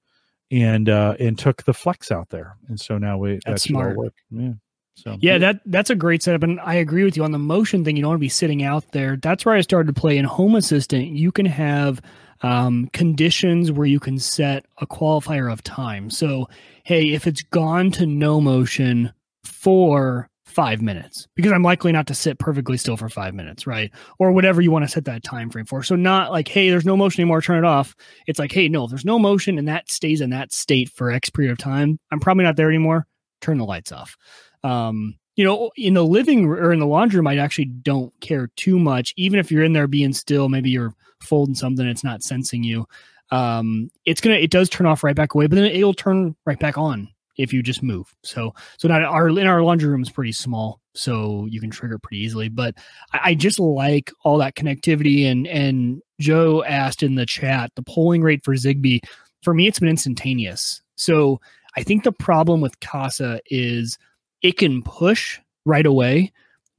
[0.50, 2.56] and uh and took the flex out there.
[2.68, 3.96] And so now we that That's all smart.
[3.96, 4.14] work.
[4.30, 4.52] Yeah.
[4.94, 7.84] So Yeah, that that's a great setup, and I agree with you on the motion
[7.84, 7.96] thing.
[7.96, 9.16] You don't want to be sitting out there.
[9.16, 11.08] That's where I started to play in Home Assistant.
[11.08, 12.02] You can have
[12.42, 16.10] um, conditions where you can set a qualifier of time.
[16.10, 16.48] So,
[16.84, 19.12] hey, if it's gone to no motion
[19.44, 23.90] for five minutes, because I'm likely not to sit perfectly still for five minutes, right?
[24.18, 25.82] Or whatever you want to set that time frame for.
[25.82, 27.96] So, not like, hey, there's no motion anymore, turn it off.
[28.26, 31.30] It's like, hey, no, there's no motion and that stays in that state for X
[31.30, 33.06] period of time, I'm probably not there anymore.
[33.40, 34.16] Turn the lights off
[34.64, 38.48] um you know in the living or in the laundry room i actually don't care
[38.56, 42.22] too much even if you're in there being still maybe you're folding something it's not
[42.22, 42.86] sensing you
[43.30, 46.58] um it's gonna it does turn off right back away but then it'll turn right
[46.58, 50.10] back on if you just move so so now our in our laundry room is
[50.10, 52.74] pretty small so you can trigger pretty easily but
[53.12, 57.82] I, I just like all that connectivity and and joe asked in the chat the
[57.82, 59.00] polling rate for zigbee
[59.42, 61.40] for me it's been instantaneous so
[61.76, 63.98] i think the problem with Kasa is
[64.42, 66.32] it can push right away,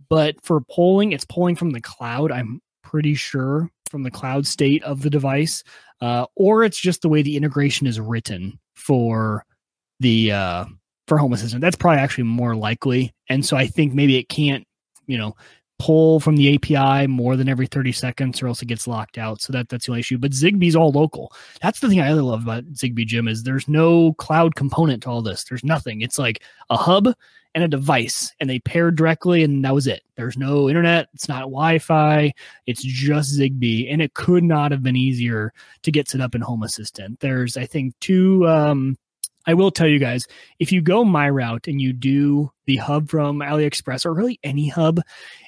[0.10, 2.32] but for polling, it's polling from the cloud.
[2.32, 5.64] I'm pretty sure from the cloud state of the device,
[6.01, 9.45] uh, or it's just the way the integration is written for
[10.04, 10.66] the uh,
[11.08, 11.62] for Home Assistant.
[11.62, 14.66] That's probably actually more likely, and so I think maybe it can't,
[15.08, 15.36] you know,
[15.80, 19.41] pull from the API more than every 30 seconds, or else it gets locked out.
[19.41, 20.20] So that that's the only issue.
[20.20, 21.34] But Zigbee's all local.
[21.62, 25.10] That's the thing I really love about Zigbee, Jim, is there's no cloud component to
[25.10, 25.43] all this.
[25.43, 26.01] There's nothing.
[26.01, 27.10] It's like a hub
[27.56, 31.28] and a device and they pair directly and that was it there's no internet it's
[31.28, 32.34] not wi-fi
[32.66, 36.41] it's just zigbee and it could not have been easier to get set up in
[36.41, 38.97] home assistant there's i think two um
[39.45, 40.25] i will tell you guys
[40.59, 44.67] if you go my route and you do the hub from aliexpress or really any
[44.67, 44.99] hub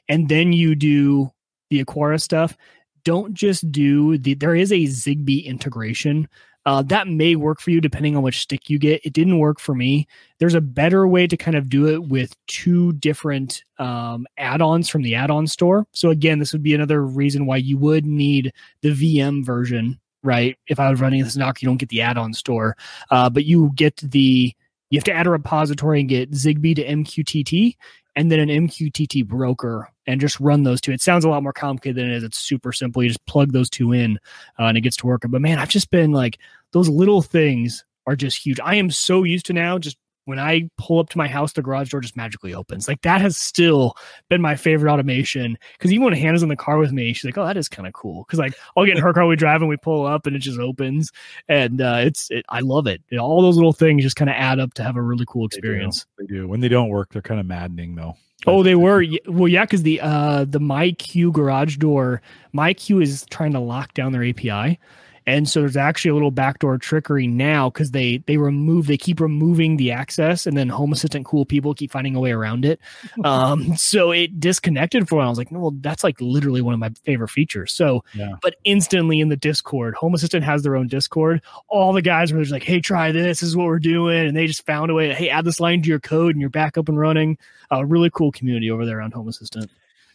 [0.08, 1.32] and then you do
[1.70, 2.58] the aqara stuff
[3.04, 6.28] don't just do the there is a zigbee integration
[6.68, 9.06] Uh, that may work for you depending on which stick you get.
[9.06, 10.08] It didn't work for me.
[10.40, 15.04] There's a better way to kind of do it with two different um, add-ons from
[15.04, 15.86] the add-on store.
[15.94, 20.58] So again, this would be another reason why you would need the VM version, right?
[20.68, 22.76] If I was running this knock, you don't get the add-on store,
[23.12, 24.54] uh, but you get the
[24.90, 27.76] you have to add a repository and get Zigbee to MQTT,
[28.16, 30.92] and then an MQTT broker and just run those two.
[30.92, 32.24] It sounds a lot more complicated than it is.
[32.24, 33.04] It's super simple.
[33.04, 34.18] You just plug those two in
[34.60, 35.24] uh, and it gets to work.
[35.28, 36.38] But man, I've just been like,
[36.72, 38.60] those little things are just huge.
[38.60, 41.62] I am so used to now just when I pull up to my house, the
[41.62, 42.88] garage door just magically opens.
[42.88, 43.96] Like that has still
[44.30, 45.58] been my favorite automation.
[45.80, 47.88] Cause even when Hannah's in the car with me, she's like, Oh, that is kind
[47.88, 48.26] of cool.
[48.26, 50.40] Cause like I'll get in her car, we drive and we pull up and it
[50.40, 51.12] just opens.
[51.48, 53.02] And uh, it's, it, I love it.
[53.10, 53.18] it.
[53.18, 56.06] All those little things just kind of add up to have a really cool experience.
[56.18, 56.34] They do.
[56.34, 56.48] they do.
[56.48, 58.16] When they don't work, they're kind of maddening though.
[58.48, 59.04] Oh, they were.
[59.28, 62.22] Well, yeah, because the uh the MyQ garage door,
[62.54, 64.80] MyQ is trying to lock down their API.
[65.28, 69.20] And so there's actually a little backdoor trickery now because they they remove they keep
[69.20, 72.80] removing the access and then Home Assistant cool people keep finding a way around it.
[73.26, 75.28] Um, so it disconnected for a while.
[75.28, 77.72] I was like, no, well, that's like literally one of my favorite features.
[77.74, 78.34] So, Yeah.
[78.44, 81.42] but instantly in the Discord, Home Assistant has their own Discord.
[81.68, 83.40] All the guys were just like, hey, try this.
[83.40, 85.08] This is what we're doing, and they just found a way.
[85.08, 87.38] To, hey, add this line to your code, and you're back up and running.
[87.72, 89.72] A really cool community over there on Home Assistant.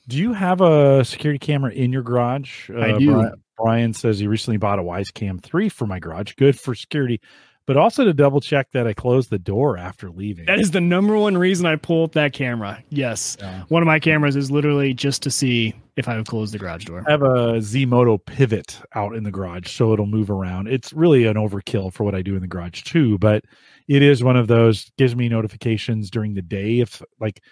[0.06, 2.70] Do you have a security camera in your garage?
[2.70, 3.12] I do.
[3.12, 6.34] Brian, Brian says he recently bought a Wyze Cam 3 for my garage.
[6.34, 7.20] Good for security,
[7.66, 10.46] but also to double check that I closed the door after leaving.
[10.46, 12.82] That is the number one reason I pull up that camera.
[12.90, 13.36] Yes.
[13.38, 13.64] Yeah.
[13.68, 16.84] One of my cameras is literally just to see if I would close the garage
[16.84, 17.04] door.
[17.06, 20.68] I have a Zmodo pivot out in the garage, so it'll move around.
[20.68, 23.44] It's really an overkill for what I do in the garage too, but
[23.86, 27.42] it is one of those gives me notifications during the day if like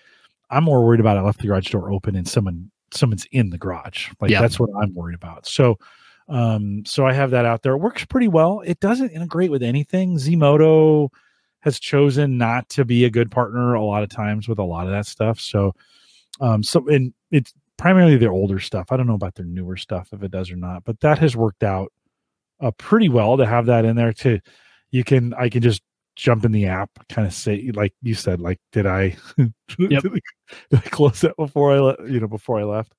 [0.50, 3.59] I'm more worried about I left the garage door open and someone someone's in the
[3.59, 4.11] garage.
[4.20, 4.41] Like Yeah.
[4.41, 5.47] that's what I'm worried about.
[5.47, 5.78] So
[6.28, 7.72] um so I have that out there.
[7.72, 8.61] It works pretty well.
[8.64, 10.16] It doesn't integrate with anything.
[10.16, 11.09] Zmodo
[11.61, 14.86] has chosen not to be a good partner a lot of times with a lot
[14.86, 15.41] of that stuff.
[15.41, 15.74] So
[16.41, 18.86] um so and it's primarily their older stuff.
[18.91, 21.36] I don't know about their newer stuff if it does or not, but that has
[21.36, 21.93] worked out
[22.61, 24.41] uh, pretty well to have that in there to
[24.91, 25.82] you can I can just
[26.18, 30.02] jump in the app kind of say like you said like did I Yep.
[30.02, 30.20] did, I,
[30.70, 32.92] did I close that before I le- you know before I left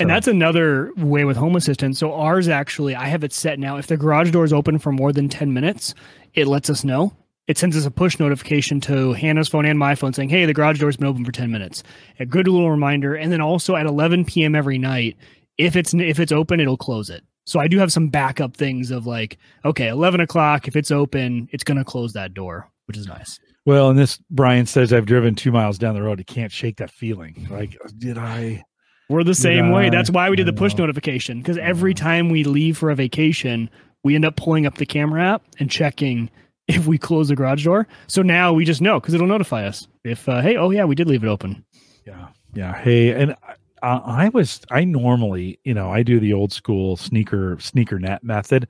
[0.00, 1.96] And that's another way with Home Assistant.
[1.98, 3.76] So ours actually, I have it set now.
[3.76, 5.94] If the garage door is open for more than 10 minutes,
[6.34, 7.12] it lets us know.
[7.46, 10.54] It sends us a push notification to Hannah's phone and my phone saying, hey, the
[10.54, 11.82] garage door's been open for 10 minutes.
[12.18, 13.14] A good little reminder.
[13.14, 14.54] And then also at 11 p.m.
[14.54, 15.16] every night,
[15.58, 17.22] if it's if it's open, it'll close it.
[17.44, 21.48] So I do have some backup things of like, okay, 11 o'clock, if it's open,
[21.52, 23.38] it's going to close that door, which is nice.
[23.66, 26.76] well and this Brian says I've driven two miles down the road he can't shake
[26.78, 28.64] that feeling like did I
[29.08, 29.90] We're the same Yeah, way.
[29.90, 33.68] That's why we did the push notification because every time we leave for a vacation,
[34.04, 36.30] we end up pulling up the camera app and checking
[36.68, 37.86] if we close the garage door.
[38.06, 40.94] So now we just know because it'll notify us if, uh, hey, oh yeah, we
[40.94, 41.64] did leave it open.
[42.06, 42.28] Yeah.
[42.54, 42.74] Yeah.
[42.74, 43.34] Hey, and
[43.82, 48.22] I, I was, I normally, you know, I do the old school sneaker, sneaker net
[48.22, 48.68] method.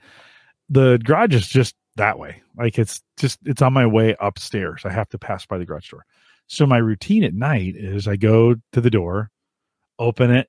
[0.68, 2.42] The garage is just that way.
[2.56, 4.82] Like it's just, it's on my way upstairs.
[4.84, 6.04] I have to pass by the garage door.
[6.46, 9.30] So my routine at night is I go to the door,
[9.98, 10.48] open it,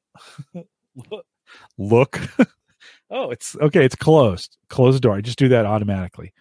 [1.77, 2.19] look.
[3.09, 3.85] oh, it's okay.
[3.85, 4.57] It's closed.
[4.69, 5.15] Close the door.
[5.15, 6.33] I just do that automatically.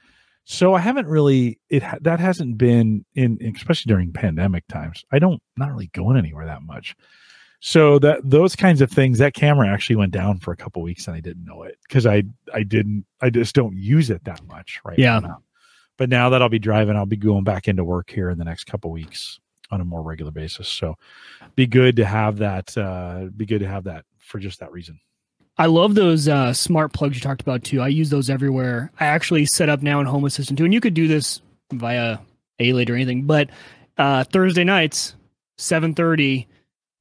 [0.44, 5.04] So I haven't really it that hasn't been in especially during pandemic times.
[5.12, 6.96] I don't not really going anywhere that much.
[7.64, 11.06] So that those kinds of things that camera actually went down for a couple weeks
[11.06, 14.44] and I didn't know it because I I didn't I just don't use it that
[14.48, 15.20] much right Yeah.
[15.20, 15.42] now.
[15.96, 18.44] But now that I'll be driving, I'll be going back into work here in the
[18.44, 19.38] next couple weeks
[19.70, 20.66] on a more regular basis.
[20.66, 20.96] So
[21.54, 24.98] be good to have that uh be good to have that for just that reason.
[25.56, 27.80] I love those uh, smart plugs you talked about too.
[27.80, 28.90] I use those everywhere.
[28.98, 31.42] I actually set up now in Home Assistant too, and you could do this
[31.72, 32.18] via
[32.58, 33.22] A late or anything.
[33.22, 33.50] But
[33.98, 35.14] uh, Thursday nights,
[35.58, 36.48] seven thirty,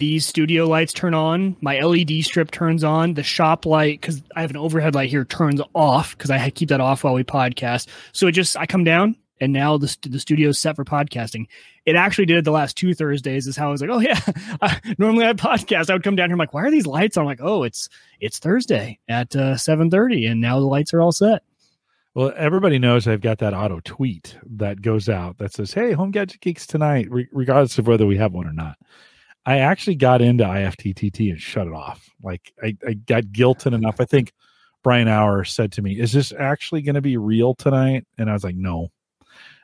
[0.02, 1.56] these studio lights turn on.
[1.62, 3.14] My LED strip turns on.
[3.14, 6.70] The shop light, because I have an overhead light here, turns off because I keep
[6.70, 7.88] that off while we podcast.
[8.12, 9.16] So it just I come down.
[9.39, 11.45] And now the, the studio's set for podcasting.
[11.86, 13.45] It actually did it the last two Thursdays.
[13.45, 14.20] Is how I was like, oh yeah.
[14.97, 15.91] Normally I podcast.
[15.91, 16.34] I would come down here.
[16.34, 17.16] I'm like, why are these lights?
[17.16, 17.22] on?
[17.22, 17.88] I'm like, oh, it's
[18.20, 21.43] it's Thursday at uh, 7:30, and now the lights are all set.
[22.16, 26.10] Well, everybody knows I've got that auto tweet that goes out that says, "Hey, Home
[26.10, 28.78] Gadget Geeks tonight," re- regardless of whether we have one or not.
[29.45, 32.09] I actually got into IFTTT and shut it off.
[32.21, 33.99] Like I, I got guilted enough.
[33.99, 34.33] I think
[34.83, 38.33] Brian Hour said to me, "Is this actually going to be real tonight?" And I
[38.33, 38.89] was like, "No."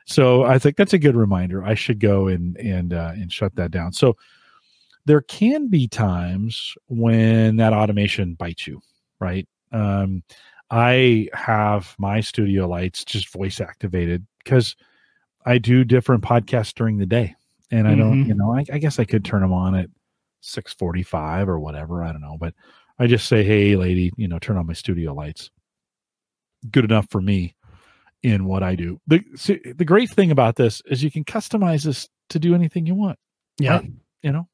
[0.06, 1.62] So I think that's a good reminder.
[1.64, 3.92] I should go and and uh, and shut that down.
[3.92, 4.16] So
[5.04, 8.80] there can be times when that automation bites you,
[9.20, 9.48] right?
[9.72, 10.22] Um,
[10.70, 14.76] I have my studio lights just voice activated because
[15.46, 17.34] I do different podcasts during the day,
[17.70, 18.28] and I don't, Mhm.
[18.28, 19.88] you know, I, I guess I could turn them on at
[20.40, 22.02] six forty-five or whatever.
[22.02, 22.54] I don't know, but
[22.98, 25.50] I just say, "Hey, lady, you know, turn on my studio lights."
[26.70, 27.54] Good enough for me
[28.24, 29.00] in what I do.
[29.06, 32.84] the see, The great thing about this is you can customize this to do anything
[32.86, 33.16] you want.
[33.60, 33.76] Yeah.
[33.76, 33.92] Right.
[34.22, 34.48] You know,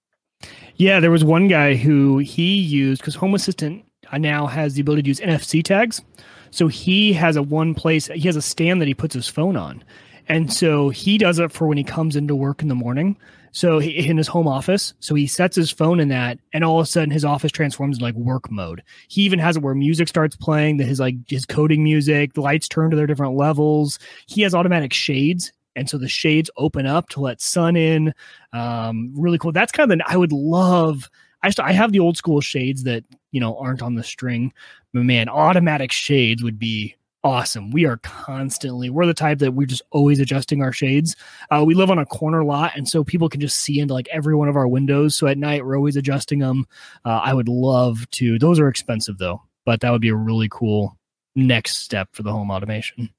[0.76, 3.84] Yeah, there was one guy who he used because Home Assistant
[4.18, 6.02] now has the ability to use NFC tags.
[6.50, 9.56] So he has a one place, he has a stand that he puts his phone
[9.56, 9.82] on.
[10.28, 13.16] And so he does it for when he comes into work in the morning.
[13.52, 16.80] So he, in his home office, so he sets his phone in that, and all
[16.80, 18.82] of a sudden his office transforms into like work mode.
[19.06, 22.40] He even has it where music starts playing, that his like his coding music, the
[22.40, 24.00] lights turn to their different levels.
[24.26, 28.12] He has automatic shades, and so the shades open up to let sun in.
[28.52, 29.52] Um, really cool.
[29.52, 31.08] That's kind of the I would love.
[31.44, 34.52] I I have the old school shades that you know aren't on the string,
[34.92, 37.70] but man, automatic shades would be awesome.
[37.72, 41.16] We are constantly we're the type that we're just always adjusting our shades.
[41.50, 44.06] Uh, we live on a corner lot, and so people can just see into like
[44.12, 45.16] every one of our windows.
[45.16, 46.66] So at night we're always adjusting them.
[47.04, 48.38] Uh, I would love to.
[48.38, 50.96] Those are expensive though, but that would be a really cool
[51.34, 53.10] next step for the home automation.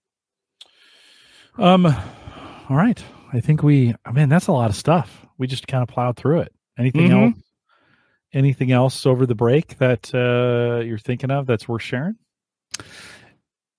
[1.57, 3.03] Um, all right.
[3.33, 3.93] I think we.
[4.05, 5.25] I mean, that's a lot of stuff.
[5.37, 6.53] We just kind of plowed through it.
[6.77, 7.27] Anything Mhm.
[7.33, 7.39] else?
[8.33, 12.15] Anything else over the break that uh, you're thinking of that's worth sharing?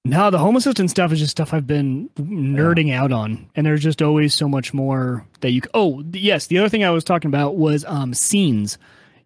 [0.09, 3.83] No, the home assistant stuff is just stuff I've been nerding out on, and there's
[3.83, 5.63] just always so much more that you.
[5.75, 8.79] Oh, yes, the other thing I was talking about was um, scenes.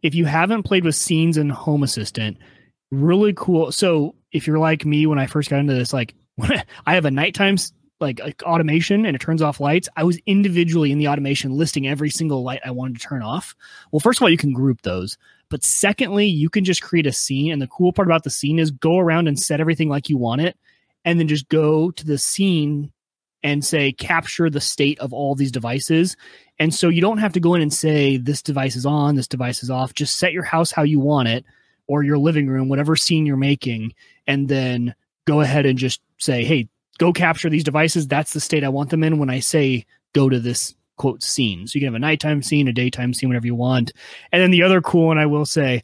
[0.03, 2.39] If you haven't played with scenes in Home Assistant,
[2.91, 3.73] really cool.
[3.73, 6.15] So if you're like me, when I first got into this, like
[6.87, 7.57] I have a nighttime
[8.01, 11.87] like, like automation and it turns off lights, I was individually in the automation listing
[11.87, 13.55] every single light I wanted to turn off.
[13.93, 15.19] Well, first of all, you can group those.
[15.51, 17.53] But secondly, you can just create a scene.
[17.53, 20.17] And the cool part about the scene is go around and set everything like you
[20.17, 20.57] want it
[21.05, 22.93] and then just go to the scene
[23.43, 26.17] and say capture the state of all these devices.
[26.59, 29.29] And so you don't have to go in and say this device is on this
[29.29, 29.95] device is off.
[29.95, 31.45] Just set your house how you want it
[31.87, 33.93] or your living room whatever scene you're making
[34.27, 34.95] and then
[35.27, 38.07] go ahead and just say hey go capture these devices.
[38.07, 41.67] That's the state i want them in when i say go to this quote scene.
[41.67, 43.93] So you can have a nighttime scene a daytime scene whatever you want.
[44.33, 45.83] And then the other cool one i will say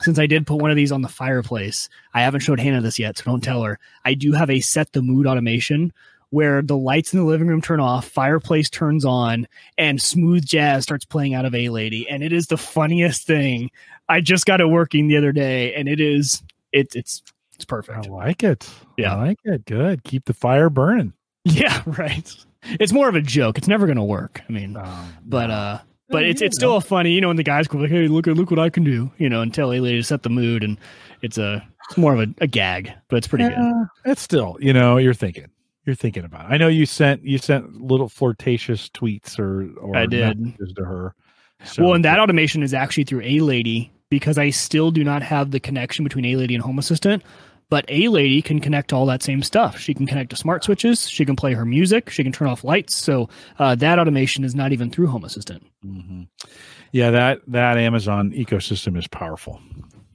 [0.00, 2.98] since I did put one of these on the fireplace, I haven't showed Hannah this
[2.98, 3.78] yet, so don't tell her.
[4.04, 5.92] I do have a set the mood automation
[6.30, 9.46] where the lights in the living room turn off, fireplace turns on,
[9.78, 12.06] and smooth jazz starts playing out of A Lady.
[12.08, 13.70] And it is the funniest thing.
[14.10, 16.42] I just got it working the other day, and it is
[16.72, 17.22] it, it's
[17.54, 18.06] it's perfect.
[18.06, 18.68] I like it.
[18.98, 19.14] Yeah.
[19.16, 19.64] I like it.
[19.64, 20.04] Good.
[20.04, 21.12] Keep the fire burning.
[21.44, 22.36] Yeah, right.
[22.78, 23.56] It's more of a joke.
[23.56, 24.42] It's never gonna work.
[24.46, 25.78] I mean, Um, but uh
[26.08, 28.36] but it's it's still funny, you know, when the guys go like, "Hey, look at
[28.36, 30.62] look what I can do," you know, and tell A Lady to set the mood,
[30.64, 30.78] and
[31.22, 33.88] it's a it's more of a, a gag, but it's pretty good.
[34.04, 35.46] It's still, you know, you're thinking,
[35.84, 36.50] you're thinking about.
[36.50, 36.54] It.
[36.54, 40.38] I know you sent you sent little flirtatious tweets or or I did.
[40.38, 41.14] messages to her.
[41.64, 45.22] So, well, and that automation is actually through A Lady because I still do not
[45.22, 47.22] have the connection between A Lady and Home Assistant.
[47.70, 49.78] But A Lady can connect to all that same stuff.
[49.78, 51.08] She can connect to smart switches.
[51.08, 52.08] She can play her music.
[52.08, 52.94] She can turn off lights.
[52.96, 55.62] So uh, that automation is not even through Home Assistant.
[55.84, 56.28] Mhm.
[56.92, 59.60] yeah, that that Amazon ecosystem is powerful.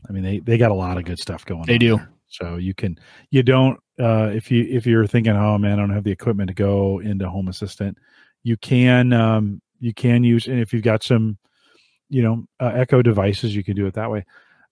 [0.10, 1.66] I mean, they they got a lot of good stuff going.
[1.66, 1.98] They do.
[1.98, 2.10] there.
[2.28, 2.98] So you can
[3.30, 6.48] you don't uh, if you if you're thinking, oh man, I don't have the equipment
[6.48, 7.98] to go into Home Assistant,
[8.42, 11.38] you can um, you can use and if you've got some
[12.10, 14.26] you know uh, Echo devices, you can do it that way.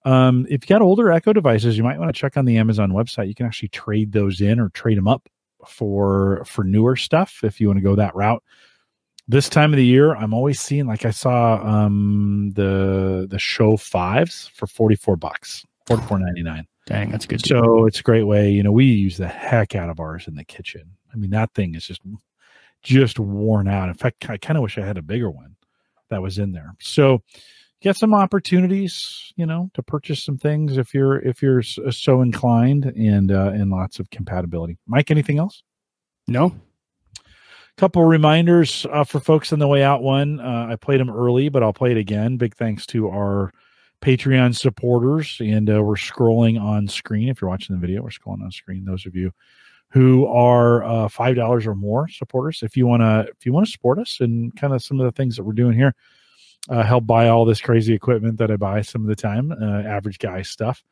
[0.04, 2.92] Um, if you got older Echo devices, you might want to check on the Amazon
[2.92, 3.28] website.
[3.28, 5.30] You can actually trade those in or trade them up
[5.68, 8.44] for for newer stuff if you want to go that route.
[9.28, 13.78] This time of the year, I'm always seeing like I saw um the the show
[13.78, 16.66] fives for 44 bucks, 44.99.
[16.88, 17.42] Dang, that's a good.
[17.42, 17.64] deal.
[17.64, 18.50] So it's a great way.
[18.50, 20.84] You know, we use the heck out of ours in the kitchen.
[21.14, 22.02] I mean, that thing is just
[22.82, 23.90] just worn out.
[23.90, 25.56] In fact, I kind of wish I had a bigger one
[26.10, 26.76] that was in there.
[26.80, 27.22] So
[27.82, 32.86] get some opportunities, you know, to purchase some things if you're if you're so inclined,
[32.86, 34.78] and uh, and lots of compatibility.
[34.88, 35.64] Mike, anything else?
[36.28, 36.54] no,
[37.78, 40.04] couple reminders uh, for folks on the way out.
[40.04, 42.38] One uh, i played them early but i'll play it again.
[42.38, 43.52] Big thanks to our
[44.02, 47.30] patreon supporters and uh, we're scrolling on screen.
[47.30, 48.86] If you're watching the video we're scrolling on screen.
[48.86, 49.32] Those of you
[49.90, 53.66] who are uh, five dollars or more supporters if you want to if you want
[53.66, 55.96] to support us and kind of some of the things that we're doing here
[56.70, 59.82] uh, help buy all this crazy equipment that i buy some of the time uh,
[59.88, 60.84] average guy stuff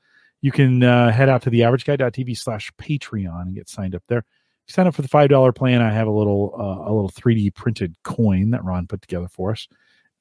[0.41, 4.23] you can uh, head out to the averageguy.tv slash patreon and get signed up there
[4.69, 7.09] you sign up for the five dollar plan, I have a little uh, a little
[7.09, 9.67] three D printed coin that Ron put together for us,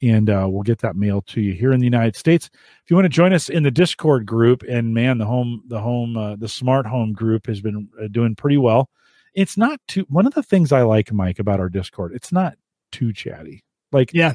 [0.01, 2.49] and uh, we'll get that mail to you here in the United States.
[2.83, 5.81] If you want to join us in the Discord group, and man, the home, the
[5.81, 8.89] home, uh, the smart home group has been doing pretty well.
[9.35, 10.07] It's not too.
[10.09, 12.57] One of the things I like, Mike, about our Discord, it's not
[12.91, 13.65] too chatty.
[13.93, 14.33] Like, yeah,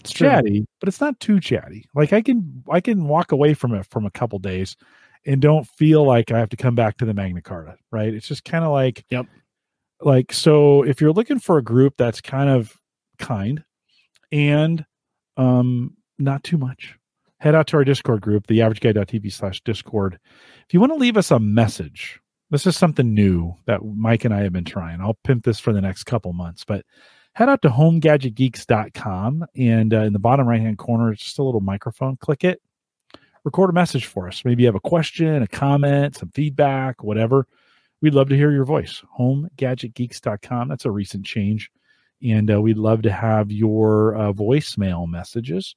[0.00, 1.84] it's chatty, but it's not too chatty.
[1.94, 4.76] Like I can, I can walk away from it from a couple days,
[5.26, 7.76] and don't feel like I have to come back to the Magna Carta.
[7.90, 8.12] Right?
[8.12, 9.26] It's just kind of like, yep.
[10.02, 12.74] Like so, if you're looking for a group that's kind of
[13.18, 13.62] kind
[14.32, 14.84] and
[15.36, 16.96] um, not too much.
[17.38, 20.18] Head out to our Discord group, the averageguy.tv slash Discord.
[20.66, 22.20] If you want to leave us a message,
[22.50, 25.00] this is something new that Mike and I have been trying.
[25.00, 26.84] I'll pimp this for the next couple months, but
[27.32, 31.42] head out to homegadgetgeeks.com and uh, in the bottom right hand corner, it's just a
[31.42, 32.16] little microphone.
[32.16, 32.60] Click it,
[33.44, 34.44] record a message for us.
[34.44, 37.46] Maybe you have a question, a comment, some feedback, whatever.
[38.00, 39.02] We'd love to hear your voice.
[39.18, 40.68] Homegadgetgeeks.com.
[40.68, 41.70] That's a recent change
[42.22, 45.74] and uh, we'd love to have your uh, voicemail messages.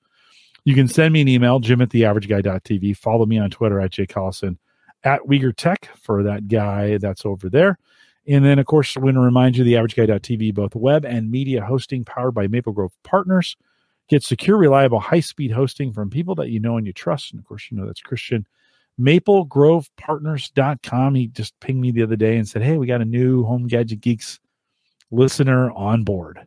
[0.66, 2.98] You can send me an email, jim at theaverageguy.tv.
[2.98, 4.58] Follow me on Twitter at Jay Collison,
[5.04, 7.78] at WiegerTech for that guy that's over there.
[8.28, 11.66] And then, of course, I want to remind you the averageguy.tv, both web and media
[11.66, 13.58] hosting powered by Maple Grove Partners.
[14.10, 17.32] Get secure, reliable, high speed hosting from people that you know and you trust.
[17.32, 18.48] And of course, you know that's Christian.
[19.00, 21.16] MapleGrovePartners.com.
[21.16, 23.68] He just pinged me the other day and said, Hey, we got a new Home
[23.68, 24.40] Gadget Geeks
[25.12, 26.40] listener on board.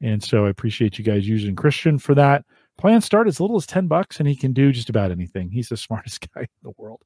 [0.00, 2.44] And so I appreciate you guys using Christian for that.
[2.76, 5.50] Plan start as little as 10 bucks and he can do just about anything.
[5.50, 7.02] He's the smartest guy in the world.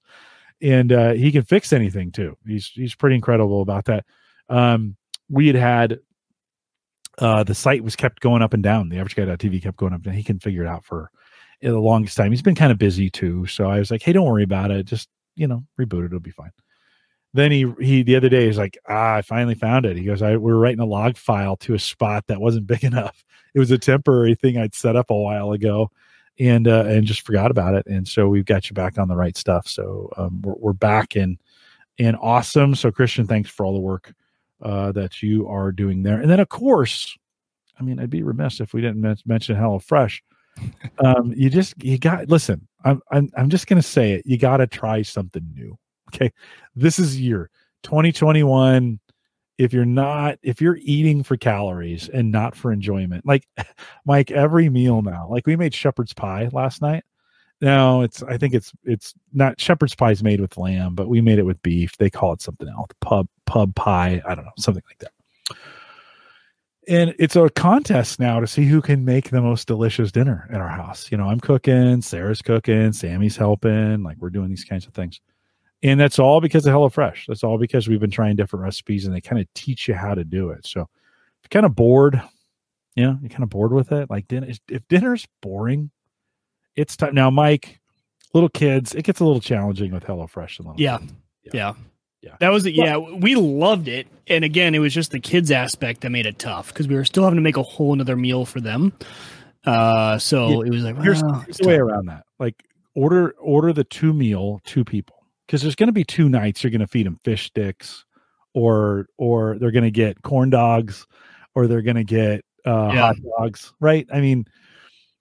[0.62, 2.36] And uh, he can fix anything too.
[2.46, 4.04] He's he's pretty incredible about that.
[4.48, 4.96] Um,
[5.28, 6.00] we had had
[7.18, 8.88] uh, the site was kept going up and down.
[8.88, 11.10] The average guy.tv kept going up and he can figure it out for
[11.62, 12.30] the longest time.
[12.30, 13.46] He's been kind of busy too.
[13.46, 14.84] So I was like, hey, don't worry about it.
[14.84, 16.06] Just, you know, reboot it.
[16.06, 16.52] It'll be fine
[17.32, 20.22] then he he the other day he's like ah i finally found it he goes
[20.22, 23.58] i we are writing a log file to a spot that wasn't big enough it
[23.58, 25.90] was a temporary thing i'd set up a while ago
[26.40, 27.86] and uh, and just forgot about it.
[27.86, 29.68] And so we've got you back on the right stuff.
[29.68, 31.38] So um, we're, we're back in
[31.98, 32.74] and awesome.
[32.74, 34.12] So christian thanks for all the work
[34.62, 36.20] uh, that you are doing there.
[36.20, 37.16] And then of course
[37.78, 40.22] i mean i'd be remiss if we didn't men- mention hello fresh
[40.98, 44.26] um, you just you got listen i'm i'm, I'm just gonna say it.
[44.26, 45.78] You got to try something new.
[46.14, 46.32] Okay.
[46.74, 47.50] This is year.
[47.84, 48.98] 2021.
[49.60, 53.46] If you're not, if you're eating for calories and not for enjoyment, like
[54.04, 57.04] Mike, every meal now, like we made shepherd's pie last night.
[57.60, 61.20] Now it's, I think it's, it's not shepherd's pie is made with lamb, but we
[61.20, 61.96] made it with beef.
[61.98, 64.22] They call it something else, pub, pub pie.
[64.26, 65.12] I don't know, something like that
[66.88, 70.60] and it's a contest now to see who can make the most delicious dinner at
[70.60, 71.10] our house.
[71.12, 75.20] You know, I'm cooking, Sarah's cooking, Sammy's helping, like we're doing these kinds of things.
[75.82, 77.26] And that's all because of HelloFresh.
[77.26, 80.14] That's all because we've been trying different recipes and they kind of teach you how
[80.14, 80.66] to do it.
[80.66, 80.88] So if
[81.44, 82.20] you're kind of bored,
[82.96, 84.10] you know, you're kind of bored with it.
[84.10, 85.90] Like dinner, if dinner's boring,
[86.76, 87.14] it's time.
[87.14, 87.80] Now, Mike,
[88.34, 90.58] little kids, it gets a little challenging with HelloFresh.
[90.58, 90.98] A little yeah.
[91.44, 91.50] yeah.
[91.52, 91.72] Yeah.
[92.22, 92.36] Yeah.
[92.38, 94.06] That was yeah, we loved it.
[94.26, 97.06] And again, it was just the kids aspect that made it tough because we were
[97.06, 98.92] still having to make a whole another meal for them.
[99.64, 100.66] Uh so yeah.
[100.66, 102.24] it was like well, here's, here's the way around that.
[102.38, 102.62] Like
[102.94, 105.19] order order the two meal, two people
[105.50, 108.04] because there's going to be two nights you're going to feed them fish sticks
[108.54, 111.08] or or they're going to get corn dogs
[111.56, 113.00] or they're going to get uh, yeah.
[113.00, 114.06] hot dogs right?
[114.12, 114.44] I mean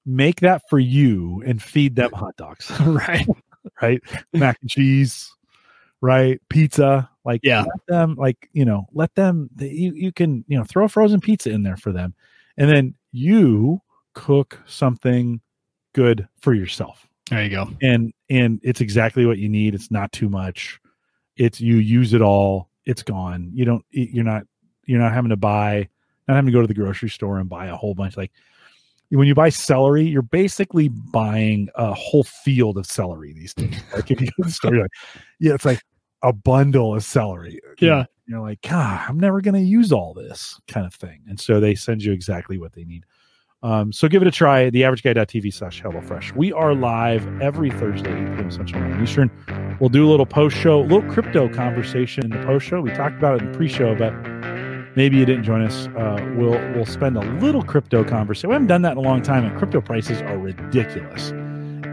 [0.05, 3.25] make that for you and feed them hot dogs right?
[3.81, 4.01] Right?
[4.33, 5.31] Mac and cheese
[5.99, 6.39] right?
[6.47, 7.61] Pizza like yeah.
[7.61, 11.21] let them like you know let them you, you can you know throw a frozen
[11.21, 12.13] pizza in there for them
[12.55, 13.81] and then you
[14.13, 15.41] cook something
[15.95, 17.69] good for yourself there you go.
[17.81, 19.75] And and it's exactly what you need.
[19.75, 20.79] It's not too much.
[21.37, 22.69] It's you use it all.
[22.85, 23.51] It's gone.
[23.53, 23.85] You don't.
[23.91, 24.43] You're not.
[24.85, 25.87] You're not having to buy.
[26.27, 28.17] Not having to go to the grocery store and buy a whole bunch.
[28.17, 28.31] Like
[29.09, 33.79] when you buy celery, you're basically buying a whole field of celery these days.
[33.93, 34.91] Like if you go to the store, like,
[35.39, 35.83] yeah, it's like
[36.21, 37.59] a bundle of celery.
[37.79, 38.05] Yeah.
[38.27, 41.23] You're like, God, I'm never going to use all this kind of thing.
[41.27, 43.05] And so they send you exactly what they need.
[43.61, 46.33] Um, so give it a try, theaverageguy.tv slash HelloFresh.
[46.35, 48.51] We are live every Thursday, 8 p.m.
[48.51, 49.77] Central Eastern.
[49.79, 52.79] We'll do a little post show, a little crypto conversation in the post show.
[52.79, 54.13] We talked about it in the pre show, but
[54.95, 55.87] maybe you didn't join us.
[55.87, 58.49] Uh, we'll we'll spend a little crypto conversation.
[58.49, 61.31] We haven't done that in a long time, and crypto prices are ridiculous.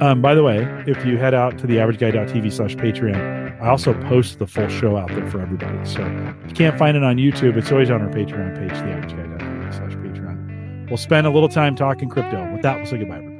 [0.00, 4.38] Um, by the way, if you head out to theaverageguy.tv slash Patreon, I also post
[4.38, 5.84] the full show out there for everybody.
[5.88, 6.02] So
[6.44, 9.12] if you can't find it on YouTube, it's always on our Patreon page, theaverageguy.tv slash
[9.12, 9.25] Patreon.
[10.88, 12.52] We'll spend a little time talking crypto.
[12.52, 13.35] With that, we'll say goodbye.